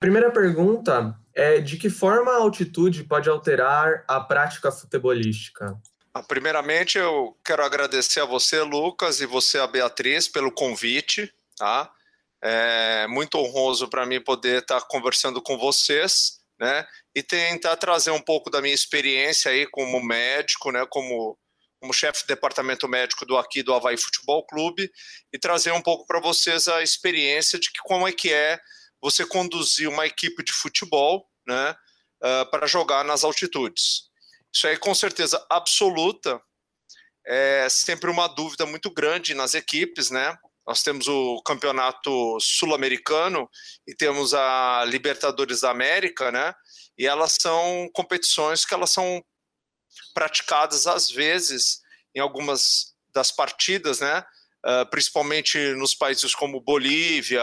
Primeira 0.00 0.30
pergunta 0.30 1.14
é 1.34 1.60
de 1.60 1.76
que 1.76 1.90
forma 1.90 2.32
a 2.32 2.36
altitude 2.36 3.04
pode 3.04 3.28
alterar 3.28 4.02
a 4.08 4.18
prática 4.18 4.72
futebolística? 4.72 5.78
Ah, 6.14 6.22
primeiramente, 6.22 6.96
eu 6.96 7.38
quero 7.44 7.62
agradecer 7.62 8.20
a 8.20 8.24
você, 8.24 8.62
Lucas, 8.62 9.20
e 9.20 9.26
você, 9.26 9.58
a 9.58 9.66
Beatriz, 9.66 10.26
pelo 10.26 10.50
convite. 10.50 11.30
Tá? 11.54 11.92
É 12.42 13.06
muito 13.08 13.36
honroso 13.36 13.88
para 13.88 14.06
mim 14.06 14.22
poder 14.22 14.62
estar 14.62 14.80
conversando 14.88 15.42
com 15.42 15.58
vocês, 15.58 16.40
né? 16.58 16.86
E 17.14 17.22
tentar 17.22 17.76
trazer 17.76 18.10
um 18.10 18.22
pouco 18.22 18.48
da 18.48 18.62
minha 18.62 18.74
experiência 18.74 19.50
aí 19.50 19.66
como 19.66 20.02
médico, 20.02 20.72
né? 20.72 20.86
Como 20.88 21.38
como 21.78 21.94
chefe 21.94 22.20
de 22.20 22.26
departamento 22.26 22.86
médico 22.86 23.24
do 23.24 23.38
aqui 23.38 23.62
do 23.62 23.72
Havaí 23.72 23.96
Futebol 23.96 24.46
Clube 24.46 24.90
e 25.32 25.38
trazer 25.38 25.72
um 25.72 25.80
pouco 25.80 26.06
para 26.06 26.20
vocês 26.20 26.68
a 26.68 26.82
experiência 26.82 27.58
de 27.58 27.72
que 27.72 27.80
como 27.82 28.06
é 28.06 28.12
que 28.12 28.30
é 28.30 28.60
você 29.00 29.24
conduzir 29.24 29.88
uma 29.88 30.06
equipe 30.06 30.42
de 30.42 30.52
futebol, 30.52 31.28
né, 31.46 31.74
uh, 32.22 32.50
para 32.50 32.66
jogar 32.66 33.04
nas 33.04 33.24
altitudes. 33.24 34.10
Isso 34.52 34.66
aí 34.66 34.76
com 34.76 34.94
certeza 34.94 35.44
absoluta 35.48 36.40
é 37.26 37.68
sempre 37.68 38.10
uma 38.10 38.26
dúvida 38.26 38.66
muito 38.66 38.90
grande 38.90 39.34
nas 39.34 39.54
equipes, 39.54 40.10
né? 40.10 40.36
Nós 40.66 40.82
temos 40.82 41.08
o 41.08 41.42
campeonato 41.42 42.38
sul-americano 42.40 43.48
e 43.86 43.94
temos 43.94 44.34
a 44.34 44.84
Libertadores 44.86 45.60
da 45.60 45.70
América, 45.70 46.30
né? 46.30 46.54
E 46.98 47.06
elas 47.06 47.36
são 47.40 47.88
competições 47.92 48.64
que 48.64 48.74
elas 48.74 48.90
são 48.90 49.24
praticadas 50.14 50.86
às 50.86 51.10
vezes 51.10 51.80
em 52.14 52.20
algumas 52.20 52.94
das 53.12 53.30
partidas, 53.30 54.00
né? 54.00 54.24
Uh, 54.64 54.88
principalmente 54.90 55.58
nos 55.74 55.94
países 55.94 56.34
como 56.34 56.60
Bolívia, 56.60 57.42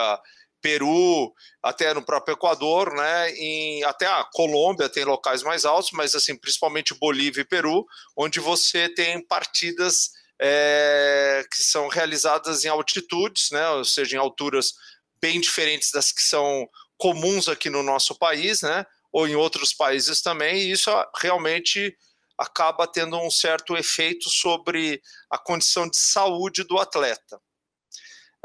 Peru, 0.62 1.34
até 1.62 1.94
no 1.94 2.04
próprio 2.04 2.34
Equador, 2.34 2.94
né? 2.94 3.32
Em, 3.32 3.84
até 3.84 4.06
a 4.06 4.24
Colômbia 4.34 4.90
tem 4.90 5.04
locais 5.04 5.44
mais 5.44 5.66
altos, 5.66 5.92
mas 5.92 6.16
assim, 6.16 6.36
principalmente 6.36 6.98
Bolívia 7.00 7.42
e 7.42 7.46
Peru, 7.46 7.86
onde 8.16 8.40
você 8.40 8.90
tem 8.90 9.26
partidas 9.26 10.12
é, 10.42 11.44
que 11.52 11.64
são 11.64 11.88
realizadas 11.88 12.66
em 12.66 12.70
altitudes, 12.70 13.50
né? 13.52 13.70
Ou 13.70 13.86
seja, 13.86 14.16
em 14.16 14.20
alturas 14.20 14.74
bem 15.22 15.40
diferentes 15.40 15.92
das 15.92 16.12
que 16.12 16.22
são 16.22 16.68
comuns 16.98 17.48
aqui 17.48 17.70
no 17.70 17.84
nosso 17.84 18.18
país, 18.18 18.62
né? 18.62 18.86
Ou 19.12 19.28
em 19.28 19.36
outros 19.36 19.74
países 19.74 20.22
também, 20.22 20.58
e 20.58 20.72
isso 20.72 20.92
realmente 21.16 21.96
acaba 22.38 22.88
tendo 22.88 23.18
um 23.20 23.32
certo 23.32 23.76
efeito 23.76 24.30
sobre 24.30 25.02
a 25.30 25.38
condição 25.38 25.90
de 25.90 25.98
saúde 26.00 26.64
do 26.64 26.78
atleta. 26.78 27.42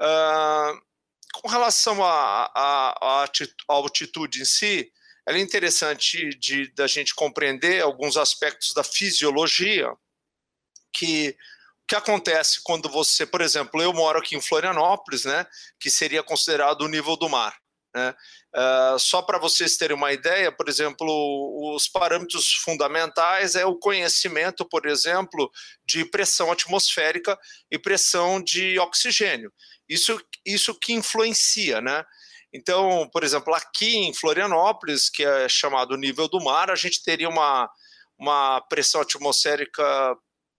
Uh, 0.00 0.80
com 1.32 1.48
relação 1.48 2.02
à 2.04 3.24
altitude 3.68 4.42
em 4.42 4.44
si, 4.44 4.92
é 5.28 5.38
interessante 5.38 6.30
de 6.38 6.72
da 6.74 6.86
gente 6.86 7.14
compreender 7.14 7.82
alguns 7.82 8.16
aspectos 8.16 8.74
da 8.74 8.82
fisiologia 8.82 9.92
que 10.92 11.36
o 11.82 11.86
que 11.86 11.96
acontece 11.96 12.60
quando 12.62 12.88
você, 12.88 13.26
por 13.26 13.40
exemplo, 13.40 13.82
eu 13.82 13.92
moro 13.92 14.18
aqui 14.18 14.36
em 14.36 14.40
Florianópolis, 14.40 15.24
né, 15.24 15.46
que 15.78 15.90
seria 15.90 16.22
considerado 16.22 16.82
o 16.82 16.88
nível 16.88 17.16
do 17.16 17.28
mar. 17.28 17.54
Né? 17.94 18.14
Uh, 18.54 18.98
só 18.98 19.20
para 19.20 19.38
vocês 19.38 19.76
terem 19.76 19.96
uma 19.96 20.12
ideia, 20.12 20.50
por 20.50 20.68
exemplo, 20.68 21.74
os 21.74 21.88
parâmetros 21.88 22.52
fundamentais 22.64 23.54
é 23.54 23.66
o 23.66 23.78
conhecimento, 23.78 24.64
por 24.64 24.86
exemplo, 24.86 25.50
de 25.84 26.04
pressão 26.04 26.50
atmosférica 26.50 27.38
e 27.70 27.78
pressão 27.78 28.42
de 28.42 28.78
oxigênio. 28.78 29.52
Isso, 29.88 30.20
isso 30.44 30.74
que 30.74 30.92
influencia, 30.92 31.80
né? 31.80 32.04
Então, 32.52 33.08
por 33.12 33.22
exemplo, 33.24 33.54
aqui 33.54 33.96
em 33.96 34.12
Florianópolis, 34.12 35.08
que 35.08 35.24
é 35.24 35.48
chamado 35.48 35.96
nível 35.96 36.28
do 36.28 36.42
mar, 36.42 36.70
a 36.70 36.74
gente 36.74 37.02
teria 37.02 37.28
uma, 37.28 37.70
uma 38.18 38.60
pressão 38.62 39.00
atmosférica 39.00 40.16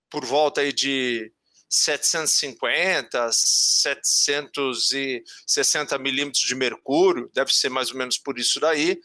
por 0.10 0.26
volta 0.26 0.62
aí 0.62 0.74
de 0.74 1.32
750, 1.70 3.32
760 3.32 5.98
milímetros 5.98 6.44
de 6.44 6.56
mercúrio, 6.56 7.30
deve 7.34 7.54
ser 7.54 7.70
mais 7.70 7.92
ou 7.92 7.98
menos 7.98 8.18
por 8.18 8.38
isso 8.38 8.60
daí, 8.60 9.00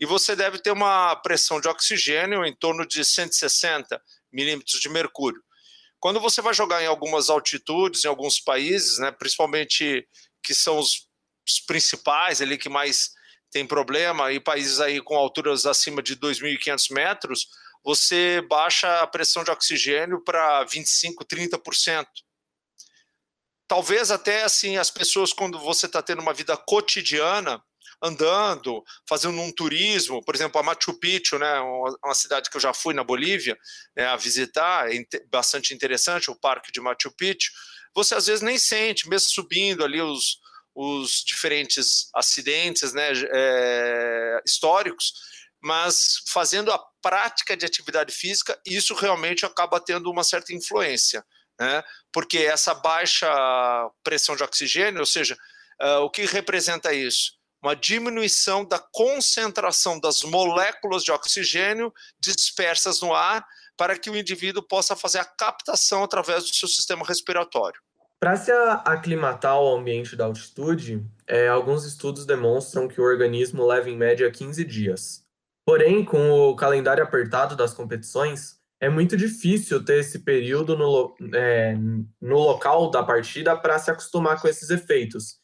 e 0.00 0.06
você 0.06 0.34
deve 0.34 0.58
ter 0.58 0.70
uma 0.70 1.14
pressão 1.16 1.60
de 1.60 1.68
oxigênio 1.68 2.44
em 2.44 2.54
torno 2.54 2.86
de 2.86 3.04
160 3.04 4.00
milímetros 4.32 4.80
de 4.80 4.88
mercúrio. 4.88 5.42
Quando 6.04 6.20
você 6.20 6.42
vai 6.42 6.52
jogar 6.52 6.82
em 6.82 6.86
algumas 6.86 7.30
altitudes, 7.30 8.04
em 8.04 8.08
alguns 8.08 8.38
países, 8.38 8.98
né, 8.98 9.10
principalmente 9.10 10.06
que 10.42 10.54
são 10.54 10.78
os, 10.78 11.08
os 11.48 11.60
principais 11.60 12.42
ali 12.42 12.58
que 12.58 12.68
mais 12.68 13.12
tem 13.50 13.66
problema, 13.66 14.30
e 14.30 14.38
países 14.38 14.80
aí 14.80 15.00
com 15.00 15.16
alturas 15.16 15.64
acima 15.64 16.02
de 16.02 16.14
2.500 16.14 16.92
metros, 16.92 17.46
você 17.82 18.42
baixa 18.42 19.00
a 19.00 19.06
pressão 19.06 19.42
de 19.42 19.50
oxigênio 19.50 20.22
para 20.22 20.62
25, 20.64 21.24
30%. 21.24 22.04
Talvez 23.66 24.10
até 24.10 24.42
assim 24.42 24.76
as 24.76 24.90
pessoas 24.90 25.32
quando 25.32 25.58
você 25.58 25.86
está 25.86 26.02
tendo 26.02 26.20
uma 26.20 26.34
vida 26.34 26.54
cotidiana, 26.54 27.64
andando, 28.04 28.84
fazendo 29.08 29.40
um 29.40 29.50
turismo, 29.50 30.22
por 30.22 30.34
exemplo, 30.34 30.60
a 30.60 30.62
Machu 30.62 30.92
Picchu, 31.00 31.38
né, 31.38 31.58
uma 32.04 32.14
cidade 32.14 32.50
que 32.50 32.56
eu 32.56 32.60
já 32.60 32.74
fui 32.74 32.92
na 32.92 33.02
Bolívia 33.02 33.58
né, 33.96 34.06
a 34.06 34.16
visitar, 34.16 34.92
é 34.92 35.04
bastante 35.30 35.72
interessante, 35.72 36.30
o 36.30 36.36
Parque 36.36 36.70
de 36.70 36.80
Machu 36.80 37.10
Picchu, 37.16 37.50
você 37.94 38.14
às 38.14 38.26
vezes 38.26 38.42
nem 38.42 38.58
sente, 38.58 39.08
mesmo 39.08 39.30
subindo 39.30 39.82
ali 39.82 40.02
os, 40.02 40.38
os 40.74 41.24
diferentes 41.24 42.10
acidentes 42.14 42.92
né, 42.92 43.10
é, 43.32 44.40
históricos, 44.46 45.14
mas 45.62 46.22
fazendo 46.28 46.70
a 46.70 46.78
prática 47.00 47.56
de 47.56 47.64
atividade 47.64 48.12
física, 48.12 48.60
isso 48.66 48.92
realmente 48.94 49.46
acaba 49.46 49.80
tendo 49.80 50.10
uma 50.10 50.22
certa 50.22 50.52
influência, 50.52 51.24
né? 51.58 51.82
porque 52.12 52.38
essa 52.38 52.74
baixa 52.74 53.26
pressão 54.02 54.36
de 54.36 54.42
oxigênio, 54.42 55.00
ou 55.00 55.06
seja, 55.06 55.34
uh, 55.80 56.00
o 56.00 56.10
que 56.10 56.26
representa 56.26 56.92
isso? 56.92 57.32
Uma 57.64 57.74
diminuição 57.74 58.62
da 58.62 58.78
concentração 58.78 59.98
das 59.98 60.22
moléculas 60.22 61.02
de 61.02 61.10
oxigênio 61.10 61.90
dispersas 62.20 63.00
no 63.00 63.14
ar 63.14 63.42
para 63.74 63.98
que 63.98 64.10
o 64.10 64.16
indivíduo 64.16 64.62
possa 64.62 64.94
fazer 64.94 65.20
a 65.20 65.24
captação 65.24 66.04
através 66.04 66.44
do 66.44 66.54
seu 66.54 66.68
sistema 66.68 67.06
respiratório. 67.06 67.80
Para 68.20 68.36
se 68.36 68.52
aclimatar 68.52 69.52
ao 69.52 69.78
ambiente 69.78 70.14
da 70.14 70.26
altitude, 70.26 71.02
é, 71.26 71.48
alguns 71.48 71.86
estudos 71.86 72.26
demonstram 72.26 72.86
que 72.86 73.00
o 73.00 73.04
organismo 73.04 73.66
leva 73.66 73.88
em 73.88 73.96
média 73.96 74.30
15 74.30 74.62
dias. 74.62 75.24
Porém, 75.66 76.04
com 76.04 76.32
o 76.32 76.54
calendário 76.54 77.02
apertado 77.02 77.56
das 77.56 77.72
competições, 77.72 78.58
é 78.78 78.90
muito 78.90 79.16
difícil 79.16 79.82
ter 79.82 80.00
esse 80.00 80.18
período 80.18 80.76
no, 80.76 81.16
é, 81.34 81.74
no 82.20 82.36
local 82.36 82.90
da 82.90 83.02
partida 83.02 83.56
para 83.56 83.78
se 83.78 83.90
acostumar 83.90 84.38
com 84.38 84.48
esses 84.48 84.68
efeitos. 84.68 85.42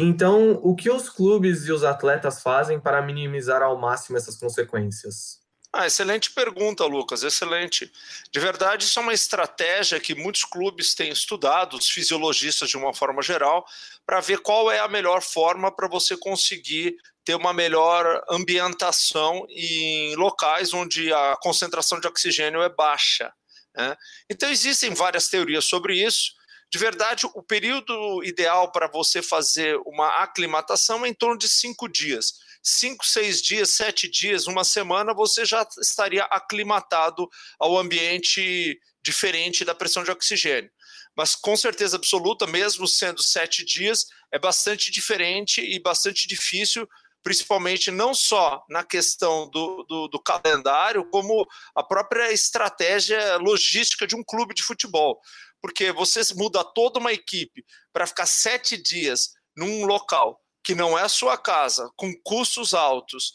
Então, 0.00 0.52
o 0.62 0.76
que 0.76 0.88
os 0.88 1.08
clubes 1.08 1.66
e 1.66 1.72
os 1.72 1.82
atletas 1.82 2.40
fazem 2.40 2.78
para 2.78 3.02
minimizar 3.02 3.62
ao 3.62 3.76
máximo 3.76 4.16
essas 4.16 4.36
consequências? 4.36 5.40
Ah, 5.72 5.88
excelente 5.88 6.30
pergunta, 6.30 6.84
Lucas, 6.84 7.24
excelente. 7.24 7.92
De 8.30 8.38
verdade, 8.38 8.84
isso 8.84 8.96
é 9.00 9.02
uma 9.02 9.12
estratégia 9.12 9.98
que 9.98 10.14
muitos 10.14 10.44
clubes 10.44 10.94
têm 10.94 11.10
estudado, 11.10 11.76
os 11.76 11.90
fisiologistas 11.90 12.70
de 12.70 12.76
uma 12.76 12.94
forma 12.94 13.20
geral, 13.20 13.66
para 14.06 14.20
ver 14.20 14.38
qual 14.38 14.70
é 14.70 14.78
a 14.78 14.86
melhor 14.86 15.20
forma 15.20 15.74
para 15.74 15.88
você 15.88 16.16
conseguir 16.16 16.96
ter 17.24 17.34
uma 17.34 17.52
melhor 17.52 18.24
ambientação 18.30 19.44
em 19.50 20.14
locais 20.14 20.72
onde 20.72 21.12
a 21.12 21.36
concentração 21.42 21.98
de 21.98 22.06
oxigênio 22.06 22.62
é 22.62 22.68
baixa. 22.68 23.32
Né? 23.76 23.96
Então, 24.30 24.48
existem 24.48 24.94
várias 24.94 25.28
teorias 25.28 25.64
sobre 25.64 26.00
isso. 26.00 26.37
De 26.70 26.78
verdade, 26.78 27.26
o 27.34 27.42
período 27.42 28.22
ideal 28.22 28.70
para 28.70 28.88
você 28.88 29.22
fazer 29.22 29.78
uma 29.86 30.22
aclimatação 30.22 31.04
é 31.04 31.08
em 31.08 31.14
torno 31.14 31.38
de 31.38 31.48
cinco 31.48 31.88
dias. 31.88 32.34
Cinco, 32.62 33.06
seis 33.06 33.40
dias, 33.40 33.70
sete 33.70 34.08
dias, 34.08 34.46
uma 34.46 34.64
semana, 34.64 35.14
você 35.14 35.46
já 35.46 35.66
estaria 35.80 36.24
aclimatado 36.24 37.26
ao 37.58 37.78
ambiente 37.78 38.78
diferente 39.02 39.64
da 39.64 39.74
pressão 39.74 40.02
de 40.02 40.10
oxigênio. 40.10 40.70
Mas 41.16 41.34
com 41.34 41.56
certeza 41.56 41.96
absoluta, 41.96 42.46
mesmo 42.46 42.86
sendo 42.86 43.22
sete 43.22 43.64
dias, 43.64 44.06
é 44.30 44.38
bastante 44.38 44.90
diferente 44.90 45.62
e 45.62 45.80
bastante 45.80 46.28
difícil 46.28 46.86
principalmente 47.22 47.90
não 47.90 48.14
só 48.14 48.64
na 48.68 48.84
questão 48.84 49.50
do, 49.50 49.84
do, 49.84 50.08
do, 50.08 50.18
calendário, 50.18 51.08
como 51.10 51.46
a 51.74 51.82
própria 51.82 52.32
estratégia 52.32 53.36
logística 53.36 54.06
de 54.06 54.16
um 54.16 54.24
clube 54.24 54.54
de 54.54 54.62
futebol. 54.62 55.20
Porque 55.60 55.92
você 55.92 56.20
muda 56.34 56.62
toda 56.64 56.98
uma 56.98 57.12
equipe 57.12 57.64
para 57.92 58.06
ficar 58.06 58.26
sete 58.26 58.80
dias 58.80 59.30
num 59.56 59.84
local 59.84 60.40
que 60.62 60.74
não 60.74 60.98
é 60.98 61.02
a 61.02 61.08
sua 61.08 61.36
casa, 61.36 61.90
com 61.96 62.12
custos 62.22 62.74
altos, 62.74 63.32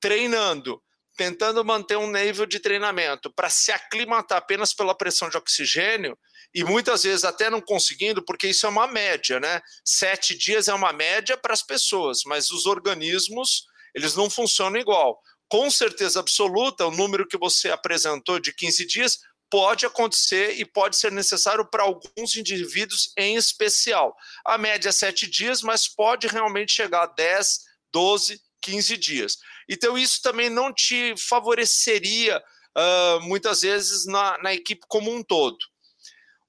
treinando, 0.00 0.80
tentando 1.16 1.64
manter 1.64 1.96
um 1.96 2.10
nível 2.10 2.46
de 2.46 2.60
treinamento 2.60 3.32
para 3.34 3.50
se 3.50 3.72
aclimatar 3.72 4.38
apenas 4.38 4.72
pela 4.72 4.94
pressão 4.94 5.28
de 5.28 5.36
oxigênio, 5.36 6.16
e 6.54 6.64
muitas 6.64 7.02
vezes 7.02 7.24
até 7.24 7.50
não 7.50 7.60
conseguindo, 7.60 8.24
porque 8.24 8.48
isso 8.48 8.66
é 8.66 8.68
uma 8.68 8.86
média, 8.86 9.38
né? 9.38 9.60
Sete 9.84 10.36
dias 10.36 10.68
é 10.68 10.74
uma 10.74 10.92
média 10.92 11.36
para 11.36 11.52
as 11.52 11.62
pessoas, 11.62 12.20
mas 12.24 12.50
os 12.50 12.66
organismos 12.66 13.64
eles 13.94 14.14
não 14.14 14.30
funcionam 14.30 14.80
igual. 14.80 15.20
Com 15.48 15.70
certeza 15.70 16.20
absoluta, 16.20 16.86
o 16.86 16.90
número 16.90 17.26
que 17.26 17.36
você 17.36 17.70
apresentou 17.70 18.38
de 18.38 18.54
15 18.54 18.86
dias 18.86 19.18
pode 19.50 19.84
acontecer 19.84 20.52
e 20.58 20.64
pode 20.64 20.96
ser 20.96 21.10
necessário 21.10 21.68
para 21.68 21.82
alguns 21.82 22.36
indivíduos 22.36 23.12
em 23.16 23.34
especial. 23.34 24.16
A 24.44 24.56
média 24.56 24.90
é 24.90 24.92
7 24.92 25.28
dias, 25.28 25.60
mas 25.60 25.88
pode 25.88 26.28
realmente 26.28 26.72
chegar 26.72 27.02
a 27.02 27.06
10, 27.06 27.58
12, 27.92 28.40
15 28.62 28.96
dias. 28.96 29.36
Então, 29.68 29.98
isso 29.98 30.22
também 30.22 30.48
não 30.48 30.72
te 30.72 31.14
favoreceria 31.16 32.38
uh, 32.38 33.20
muitas 33.22 33.62
vezes 33.62 34.06
na, 34.06 34.38
na 34.38 34.54
equipe 34.54 34.82
como 34.88 35.12
um 35.12 35.22
todo. 35.22 35.58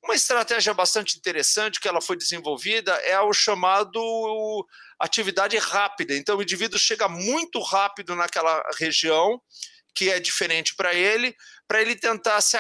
Uma 0.04 0.16
estratégia 0.16 0.74
bastante 0.74 1.18
interessante 1.18 1.80
que 1.80 1.88
ela 1.88 2.02
foi 2.02 2.18
desenvolvida 2.18 2.92
é 3.04 3.20
o 3.22 3.34
chamado 3.34 4.68
atividade 5.00 5.58
rápida. 5.58 6.16
Então, 6.16 6.38
o 6.38 6.42
indivíduo 6.42 6.80
chega 6.80 7.08
muito 7.08 7.60
rápido 7.62 8.16
naquela 8.16 8.64
região, 8.80 9.40
que 9.94 10.10
é 10.10 10.20
diferente 10.20 10.76
para 10.76 10.94
ele, 10.94 11.36
para 11.68 11.82
ele 11.82 11.96
tentar 11.96 12.42
se 12.42 12.58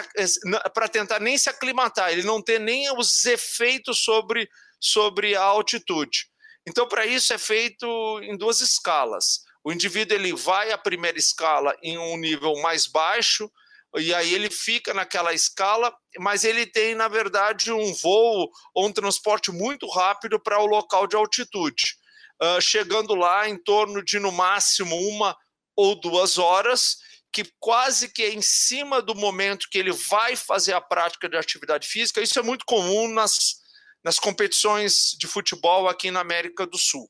para 0.73 0.87
tentar 0.87 1.19
nem 1.19 1.37
se 1.37 1.49
aclimatar, 1.49 2.11
ele 2.11 2.23
não 2.23 2.41
ter 2.41 2.59
nem 2.59 2.91
os 2.97 3.25
efeitos 3.25 4.03
sobre, 4.03 4.49
sobre 4.79 5.35
a 5.35 5.43
altitude. 5.43 6.29
Então, 6.67 6.87
para 6.87 7.05
isso 7.05 7.33
é 7.33 7.37
feito 7.37 7.85
em 8.21 8.37
duas 8.37 8.61
escalas. 8.61 9.41
O 9.63 9.71
indivíduo 9.71 10.15
ele 10.15 10.33
vai 10.33 10.71
à 10.71 10.77
primeira 10.77 11.17
escala 11.17 11.75
em 11.81 11.97
um 11.97 12.17
nível 12.17 12.55
mais 12.61 12.87
baixo, 12.87 13.51
e 13.97 14.13
aí 14.13 14.33
ele 14.33 14.49
fica 14.49 14.93
naquela 14.93 15.33
escala, 15.33 15.93
mas 16.19 16.45
ele 16.45 16.65
tem, 16.65 16.95
na 16.95 17.07
verdade, 17.07 17.71
um 17.71 17.93
voo 17.93 18.49
ou 18.73 18.87
um 18.87 18.93
transporte 18.93 19.51
muito 19.51 19.87
rápido 19.87 20.39
para 20.39 20.59
o 20.59 20.65
local 20.65 21.05
de 21.05 21.15
altitude, 21.15 21.97
uh, 22.41 22.61
chegando 22.61 23.13
lá 23.15 23.49
em 23.49 23.57
torno 23.57 24.03
de, 24.03 24.17
no 24.17 24.31
máximo, 24.31 24.95
uma 24.95 25.35
ou 25.75 25.99
duas 25.99 26.37
horas, 26.37 26.97
que 27.33 27.51
quase 27.59 28.09
que 28.09 28.23
é 28.23 28.33
em 28.33 28.41
cima 28.41 29.01
do 29.01 29.15
momento 29.15 29.67
que 29.71 29.77
ele 29.77 29.91
vai 29.91 30.35
fazer 30.35 30.73
a 30.73 30.81
prática 30.81 31.29
de 31.29 31.37
atividade 31.37 31.87
física. 31.87 32.21
Isso 32.21 32.37
é 32.37 32.43
muito 32.43 32.65
comum 32.65 33.07
nas, 33.07 33.55
nas 34.03 34.19
competições 34.19 35.11
de 35.17 35.27
futebol 35.27 35.87
aqui 35.87 36.11
na 36.11 36.19
América 36.19 36.65
do 36.65 36.77
Sul. 36.77 37.09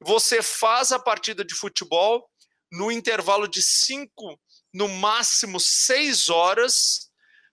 Você 0.00 0.42
faz 0.42 0.92
a 0.92 0.98
partida 0.98 1.44
de 1.44 1.54
futebol 1.54 2.28
no 2.70 2.90
intervalo 2.90 3.48
de 3.48 3.62
cinco 3.62 4.38
no 4.72 4.88
máximo 4.88 5.58
seis 5.58 6.28
horas 6.28 7.08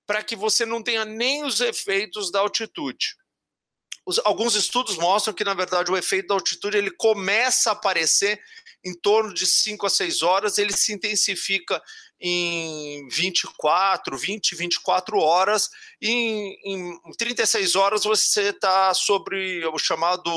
para 0.06 0.24
que 0.24 0.36
você 0.36 0.66
não 0.66 0.84
tenha 0.84 1.06
nem 1.06 1.44
os 1.44 1.60
efeitos 1.60 2.31
da 2.31 2.40
altitude. 2.40 3.16
Os, 4.06 4.20
alguns 4.20 4.54
estudos 4.56 4.98
mostram 4.98 5.34
que, 5.34 5.44
na 5.44 5.54
verdade, 5.54 5.92
o 5.92 5.98
efeito 5.98 6.28
da 6.28 6.36
altitude 6.36 6.78
ele 6.78 6.92
começa 6.92 7.72
a 7.72 7.74
aparecer 7.74 8.40
em 8.86 8.94
torno 8.94 9.34
de 9.34 9.48
5 9.48 9.86
a 9.88 9.90
6 9.90 10.22
horas, 10.22 10.58
ele 10.58 10.72
se 10.72 10.94
intensifica 10.94 11.82
em 12.22 13.08
24, 13.10 14.18
20, 14.18 14.56
24 14.56 15.18
horas, 15.18 15.70
e 16.00 16.10
em, 16.64 17.00
em 17.06 17.12
36 17.18 17.76
horas 17.76 18.04
você 18.04 18.50
está 18.50 18.94
sobre 18.94 19.66
o 19.66 19.78
chamado 19.80 20.32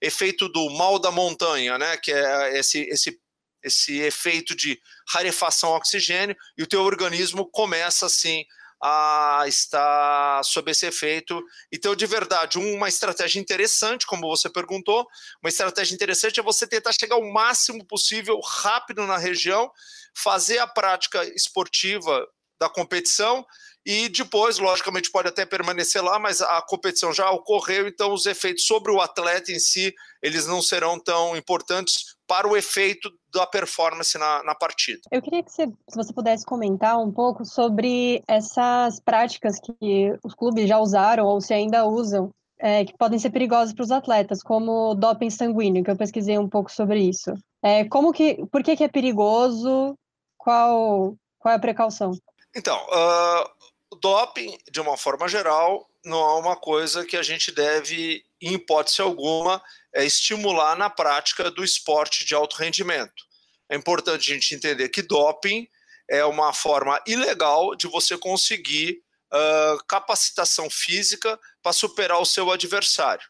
efeito 0.00 0.48
do 0.48 0.68
mal 0.70 0.98
da 0.98 1.10
montanha, 1.10 1.78
né? 1.78 1.96
que 1.96 2.12
é 2.12 2.58
esse, 2.58 2.82
esse 2.82 3.18
esse 3.60 3.98
efeito 3.98 4.54
de 4.54 4.80
rarefação 5.08 5.70
oxigênio 5.70 6.36
e 6.56 6.62
o 6.62 6.66
teu 6.66 6.82
organismo 6.82 7.44
começa 7.44 8.06
assim 8.06 8.44
a 8.82 9.44
estar 9.46 10.42
sob 10.44 10.70
esse 10.70 10.86
efeito. 10.86 11.42
Então, 11.72 11.94
de 11.96 12.06
verdade, 12.06 12.58
uma 12.58 12.88
estratégia 12.88 13.40
interessante, 13.40 14.06
como 14.06 14.28
você 14.28 14.48
perguntou, 14.48 15.06
uma 15.42 15.48
estratégia 15.48 15.94
interessante 15.94 16.38
é 16.38 16.42
você 16.42 16.66
tentar 16.66 16.92
chegar 16.92 17.16
o 17.16 17.32
máximo 17.32 17.84
possível 17.84 18.38
rápido 18.40 19.06
na 19.06 19.16
região, 19.16 19.70
fazer 20.14 20.58
a 20.58 20.66
prática 20.66 21.24
esportiva 21.34 22.26
da 22.60 22.68
competição 22.68 23.44
e 23.86 24.08
depois, 24.08 24.58
logicamente, 24.58 25.10
pode 25.10 25.28
até 25.28 25.46
permanecer 25.46 26.02
lá, 26.04 26.18
mas 26.18 26.42
a 26.42 26.60
competição 26.60 27.12
já 27.12 27.30
ocorreu, 27.30 27.88
então 27.88 28.12
os 28.12 28.26
efeitos 28.26 28.66
sobre 28.66 28.92
o 28.92 29.00
atleta 29.00 29.50
em 29.50 29.58
si, 29.58 29.94
eles 30.22 30.46
não 30.46 30.60
serão 30.60 30.98
tão 31.00 31.36
importantes 31.36 32.17
para 32.28 32.46
o 32.46 32.56
efeito 32.56 33.10
da 33.32 33.46
performance 33.46 34.16
na, 34.18 34.42
na 34.44 34.54
partida. 34.54 35.00
Eu 35.10 35.22
queria 35.22 35.42
que 35.42 35.50
você, 35.50 35.66
se 35.66 35.96
você 35.96 36.12
pudesse 36.12 36.44
comentar 36.44 36.98
um 36.98 37.10
pouco 37.10 37.44
sobre 37.44 38.22
essas 38.28 39.00
práticas 39.00 39.58
que 39.58 40.12
os 40.22 40.34
clubes 40.34 40.68
já 40.68 40.78
usaram 40.78 41.24
ou 41.24 41.40
se 41.40 41.54
ainda 41.54 41.86
usam, 41.86 42.30
é, 42.60 42.84
que 42.84 42.96
podem 42.96 43.18
ser 43.18 43.30
perigosas 43.30 43.72
para 43.72 43.84
os 43.84 43.90
atletas, 43.90 44.42
como 44.42 44.94
doping 44.94 45.30
sanguíneo, 45.30 45.82
que 45.82 45.90
eu 45.90 45.96
pesquisei 45.96 46.38
um 46.38 46.48
pouco 46.48 46.70
sobre 46.70 47.00
isso. 47.00 47.32
É, 47.62 47.84
como 47.84 48.12
que, 48.12 48.44
por 48.52 48.62
que, 48.62 48.76
que 48.76 48.84
é 48.84 48.88
perigoso? 48.88 49.94
Qual, 50.36 51.16
qual 51.38 51.52
é 51.52 51.56
a 51.56 51.60
precaução? 51.60 52.12
Então, 52.54 52.76
uh, 52.76 53.48
o 53.92 53.96
doping, 53.96 54.58
de 54.70 54.80
uma 54.80 54.96
forma 54.96 55.28
geral, 55.28 55.86
não 56.04 56.18
é 56.18 56.34
uma 56.40 56.56
coisa 56.56 57.04
que 57.04 57.16
a 57.16 57.22
gente 57.22 57.52
deve, 57.52 58.24
em 58.40 58.54
hipótese 58.54 59.00
alguma, 59.00 59.62
é 59.94 60.04
estimular 60.04 60.76
na 60.76 60.90
prática 60.90 61.50
do 61.50 61.64
esporte 61.64 62.24
de 62.24 62.34
alto 62.34 62.56
rendimento. 62.56 63.24
É 63.70 63.76
importante 63.76 64.30
a 64.30 64.34
gente 64.34 64.54
entender 64.54 64.88
que 64.88 65.02
doping 65.02 65.68
é 66.08 66.24
uma 66.24 66.52
forma 66.52 67.00
ilegal 67.06 67.74
de 67.74 67.86
você 67.86 68.16
conseguir 68.16 69.02
uh, 69.32 69.84
capacitação 69.86 70.70
física 70.70 71.38
para 71.62 71.72
superar 71.72 72.20
o 72.20 72.24
seu 72.24 72.50
adversário. 72.50 73.26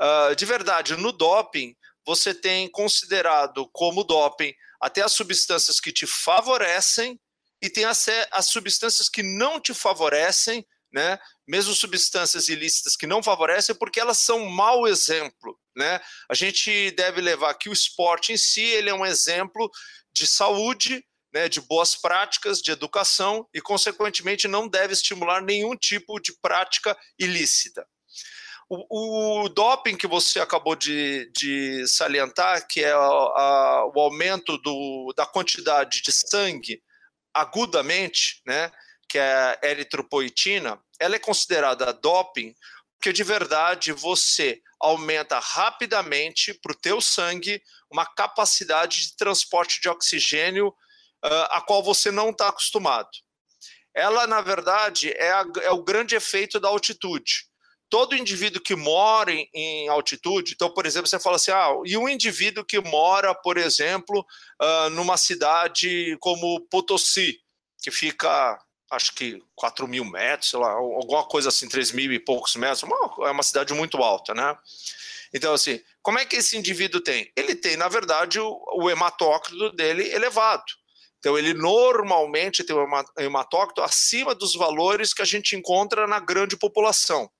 Uh, 0.00 0.34
de 0.36 0.44
verdade, 0.44 0.96
no 0.96 1.10
doping, 1.10 1.74
você 2.06 2.32
tem 2.32 2.70
considerado 2.70 3.68
como 3.72 4.04
doping 4.04 4.54
até 4.80 5.02
as 5.02 5.12
substâncias 5.12 5.80
que 5.80 5.92
te 5.92 6.06
favorecem 6.06 7.20
e 7.60 7.68
tem 7.68 7.84
as, 7.84 8.06
as 8.30 8.46
substâncias 8.46 9.08
que 9.08 9.22
não 9.22 9.60
te 9.60 9.74
favorecem, 9.74 10.64
né? 10.92 11.18
Mesmo 11.46 11.74
substâncias 11.74 12.48
ilícitas 12.48 12.96
que 12.96 13.06
não 13.06 13.22
favorecem, 13.22 13.74
porque 13.74 13.98
elas 13.98 14.18
são 14.18 14.42
um 14.42 14.50
mau 14.50 14.86
exemplo, 14.86 15.58
né? 15.78 16.00
A 16.28 16.34
gente 16.34 16.90
deve 16.90 17.20
levar 17.20 17.54
que 17.54 17.68
o 17.68 17.72
esporte 17.72 18.32
em 18.32 18.36
si 18.36 18.60
ele 18.60 18.90
é 18.90 18.94
um 18.94 19.06
exemplo 19.06 19.70
de 20.12 20.26
saúde, 20.26 21.04
né, 21.32 21.48
de 21.48 21.60
boas 21.60 21.94
práticas, 21.94 22.60
de 22.60 22.70
educação 22.70 23.46
e, 23.54 23.60
consequentemente, 23.60 24.48
não 24.48 24.66
deve 24.66 24.92
estimular 24.92 25.40
nenhum 25.40 25.76
tipo 25.76 26.18
de 26.18 26.32
prática 26.42 26.96
ilícita. 27.18 27.86
O, 28.68 29.44
o 29.44 29.48
doping 29.48 29.96
que 29.96 30.06
você 30.06 30.40
acabou 30.40 30.74
de, 30.74 31.30
de 31.34 31.86
salientar, 31.86 32.66
que 32.66 32.82
é 32.82 32.92
a, 32.92 32.96
a, 32.96 33.92
o 33.94 34.00
aumento 34.00 34.58
do, 34.58 35.14
da 35.16 35.24
quantidade 35.24 36.02
de 36.02 36.12
sangue 36.12 36.82
agudamente, 37.32 38.42
né, 38.46 38.70
que 39.08 39.16
é 39.18 39.32
a 39.32 39.58
eritropoetina, 39.62 40.78
ela 40.98 41.16
é 41.16 41.18
considerada 41.18 41.92
doping 41.92 42.54
porque 42.98 43.12
de 43.12 43.22
verdade 43.22 43.92
você 43.92 44.60
aumenta 44.80 45.38
rapidamente 45.38 46.54
para 46.54 46.72
o 46.72 46.78
teu 46.78 47.00
sangue 47.00 47.60
uma 47.90 48.06
capacidade 48.06 49.08
de 49.08 49.16
transporte 49.16 49.80
de 49.80 49.88
oxigênio 49.88 50.68
uh, 50.68 51.46
a 51.50 51.60
qual 51.60 51.82
você 51.82 52.10
não 52.10 52.30
está 52.30 52.48
acostumado. 52.48 53.08
Ela, 53.94 54.26
na 54.26 54.40
verdade, 54.40 55.10
é, 55.12 55.32
a, 55.32 55.44
é, 55.62 55.70
o 55.70 55.82
grande 55.82 56.14
efeito 56.14 56.60
da 56.60 56.68
altitude. 56.68 57.48
Todo 57.90 58.14
indivíduo 58.14 58.62
que 58.62 58.76
mora 58.76 59.32
em, 59.32 59.48
em, 59.54 59.88
altitude, 59.88 60.52
então, 60.52 60.72
por 60.72 60.84
exemplo, 60.84 61.08
você 61.08 61.18
fala 61.18 61.36
assim, 61.36 61.50
ah, 61.50 61.70
e 61.86 61.96
um 61.96 62.08
indivíduo 62.08 62.64
que 62.64 62.78
mora, 62.80 63.34
por 63.34 63.56
exemplo, 63.56 64.24
uh, 64.60 64.90
numa 64.90 65.16
cidade 65.16 66.16
como 66.20 66.60
Potosí, 66.70 67.40
que 67.82 67.90
fica 67.90 68.58
acho 68.90 69.14
que 69.14 69.42
4 69.54 69.86
mil 69.86 70.04
metros, 70.04 70.50
sei 70.50 70.58
lá, 70.58 70.72
alguma 70.72 71.24
coisa 71.24 71.48
assim, 71.48 71.68
3 71.68 71.92
mil 71.92 72.12
e 72.12 72.18
poucos 72.18 72.56
metros, 72.56 72.82
uma, 72.82 73.28
é 73.28 73.30
uma 73.30 73.42
cidade 73.42 73.74
muito 73.74 73.98
alta, 73.98 74.34
né? 74.34 74.56
Então, 75.32 75.52
assim, 75.52 75.80
como 76.02 76.18
é 76.18 76.24
que 76.24 76.36
esse 76.36 76.56
indivíduo 76.56 77.00
tem? 77.00 77.30
Ele 77.36 77.54
tem, 77.54 77.76
na 77.76 77.88
verdade, 77.88 78.40
o, 78.40 78.58
o 78.74 78.90
hematócrito 78.90 79.72
dele 79.72 80.10
elevado. 80.10 80.64
Então, 81.18 81.36
ele 81.36 81.52
normalmente 81.52 82.64
tem 82.64 82.74
um 82.74 82.86
hematócrito 83.18 83.82
acima 83.82 84.34
dos 84.34 84.54
valores 84.54 85.12
que 85.12 85.20
a 85.20 85.26
gente 85.26 85.56
encontra 85.56 86.06
na 86.06 86.20
grande 86.20 86.56
população. 86.56 87.30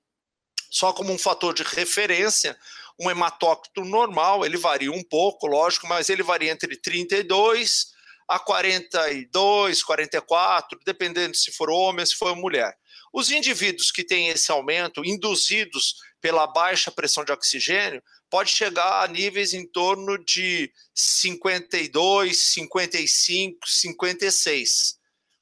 Só 0.69 0.93
como 0.93 1.11
um 1.11 1.17
fator 1.17 1.53
de 1.53 1.63
referência, 1.63 2.57
um 2.99 3.09
hematócrito 3.09 3.83
normal, 3.83 4.45
ele 4.45 4.57
varia 4.57 4.91
um 4.91 5.03
pouco, 5.03 5.47
lógico, 5.47 5.87
mas 5.87 6.09
ele 6.09 6.21
varia 6.21 6.51
entre 6.51 6.75
32 6.75 7.97
a 8.29 8.37
42, 8.37 9.81
44, 9.83 10.79
dependendo 10.85 11.35
se 11.35 11.51
for 11.51 11.71
homem 11.71 12.05
se 12.05 12.15
for 12.15 12.35
mulher. 12.35 12.77
Os 13.11 13.31
indivíduos 13.31 13.91
que 13.91 14.03
têm 14.03 14.27
esse 14.27 14.51
aumento, 14.51 15.03
induzidos 15.03 15.95
pela 16.21 16.45
baixa 16.45 16.91
pressão 16.91 17.25
de 17.25 17.31
oxigênio, 17.31 18.03
pode 18.29 18.51
chegar 18.51 19.03
a 19.03 19.07
níveis 19.07 19.55
em 19.55 19.65
torno 19.65 20.15
de 20.23 20.71
52, 20.93 22.53
55, 22.53 23.67
56. 23.67 24.99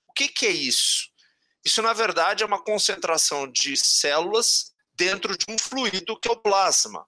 O 0.07 0.13
que, 0.13 0.29
que 0.29 0.45
é 0.45 0.51
isso? 0.51 1.09
Isso, 1.65 1.81
na 1.81 1.91
verdade, 1.91 2.41
é 2.41 2.45
uma 2.45 2.63
concentração 2.63 3.51
de 3.51 3.75
células 3.75 4.71
dentro 4.93 5.37
de 5.37 5.45
um 5.49 5.57
fluido 5.57 6.17
que 6.17 6.29
é 6.29 6.31
o 6.31 6.41
plasma. 6.41 7.05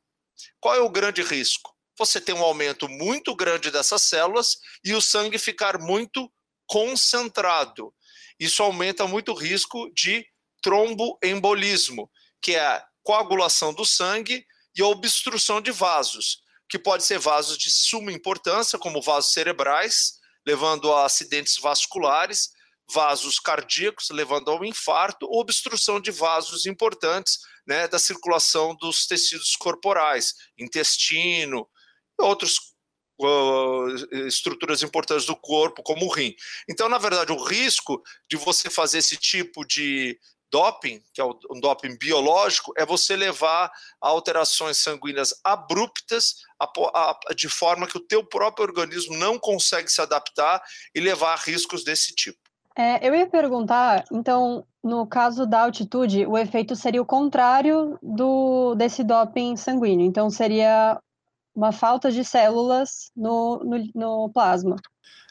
Qual 0.60 0.76
é 0.76 0.82
o 0.82 0.90
grande 0.90 1.22
risco? 1.22 1.74
Você 2.00 2.22
tem 2.22 2.34
um 2.34 2.44
aumento 2.44 2.88
muito 2.88 3.36
grande 3.36 3.70
dessas 3.70 4.02
células 4.04 4.58
e 4.84 4.94
o 4.94 5.02
sangue 5.02 5.38
ficar 5.38 5.78
muito 5.78 6.32
concentrado. 6.66 7.94
Isso 8.40 8.64
aumenta 8.64 9.06
muito 9.06 9.34
o 9.34 9.36
risco 9.36 9.92
de 9.94 10.26
tromboembolismo, 10.62 12.10
que 12.42 12.56
é 12.56 12.66
a 12.66 12.86
coagulação 13.04 13.74
do 13.74 13.86
sangue 13.86 14.46
e 14.76 14.82
a 14.82 14.88
obstrução 14.88 15.60
de 15.60 15.72
vasos, 15.72 16.40
que 16.70 16.80
pode 16.80 17.04
ser 17.04 17.20
vasos 17.20 17.58
de 17.58 17.70
suma 17.70 18.14
importância, 18.14 18.80
como 18.80 19.02
vasos 19.02 19.34
cerebrais, 19.34 20.14
levando 20.48 20.94
a 20.94 21.06
acidentes 21.06 21.58
vasculares, 21.58 22.50
vasos 22.92 23.40
cardíacos, 23.40 24.10
levando 24.10 24.50
ao 24.50 24.64
infarto, 24.64 25.26
ou 25.26 25.42
obstrução 25.42 26.00
de 26.00 26.12
vasos 26.12 26.66
importantes 26.66 27.40
né, 27.68 27.88
da 27.90 28.00
circulação 28.00 28.74
dos 28.76 29.06
tecidos 29.06 29.56
corporais, 29.58 30.34
intestino, 30.58 31.68
outras 32.20 32.56
uh, 33.22 34.26
estruturas 34.28 34.84
importantes 34.84 35.26
do 35.26 35.36
corpo, 35.36 35.84
como 35.84 36.06
o 36.06 36.14
rim. 36.14 36.36
Então, 36.70 36.90
na 36.90 36.98
verdade, 36.98 37.32
o 37.32 37.44
risco 37.44 38.02
de 38.30 38.38
você 38.38 38.70
fazer 38.70 39.00
esse 39.00 39.18
tipo 39.18 39.66
de 39.66 40.18
doping, 40.52 41.00
que 41.14 41.22
é 41.22 41.24
um 41.24 41.60
doping 41.62 41.98
biológico, 41.98 42.74
é 42.76 42.86
você 42.86 43.16
levar 43.16 43.72
a 44.02 44.08
alterações 44.08 44.78
sanguíneas 44.78 45.34
abruptas 45.44 46.36
de 47.36 47.48
forma 47.48 47.88
que 47.88 47.98
o 47.98 48.06
teu 48.06 48.24
próprio 48.26 48.66
organismo 48.66 49.16
não 49.16 49.38
consegue 49.38 49.92
se 49.92 50.02
adaptar 50.02 50.62
e 50.94 51.00
levar 51.00 51.34
a 51.34 51.38
riscos 51.38 51.84
desse 51.84 52.14
tipo. 52.16 52.40
É, 52.76 53.06
eu 53.08 53.14
ia 53.14 53.28
perguntar, 53.28 54.06
então, 54.12 54.66
no 54.84 55.06
caso 55.06 55.46
da 55.46 55.64
altitude, 55.64 56.26
o 56.26 56.38
efeito 56.38 56.76
seria 56.76 57.02
o 57.02 57.06
contrário 57.06 58.00
do 58.02 58.74
desse 58.76 59.04
doping 59.04 59.58
sanguíneo. 59.58 60.06
Então, 60.06 60.30
seria 60.30 60.98
uma 61.60 61.74
falta 61.74 62.10
de 62.10 62.24
células 62.24 63.12
no, 63.14 63.60
no, 63.66 63.92
no 63.94 64.32
plasma. 64.32 64.78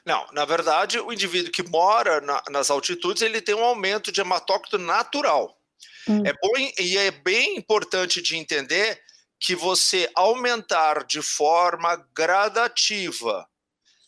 Não, 0.04 0.26
na 0.32 0.44
verdade, 0.44 1.00
o 1.00 1.10
indivíduo 1.10 1.50
que 1.50 1.62
mora 1.62 2.20
na, 2.20 2.42
nas 2.50 2.70
altitudes 2.70 3.22
ele 3.22 3.40
tem 3.40 3.54
um 3.54 3.64
aumento 3.64 4.12
de 4.12 4.20
hematócrito 4.20 4.76
natural. 4.76 5.58
Hum. 6.06 6.22
É 6.26 6.32
bom 6.34 6.52
e 6.78 6.98
é 6.98 7.10
bem 7.10 7.56
importante 7.56 8.20
de 8.20 8.36
entender 8.36 9.00
que 9.40 9.54
você 9.54 10.10
aumentar 10.14 11.04
de 11.04 11.22
forma 11.22 11.96
gradativa, 12.14 13.48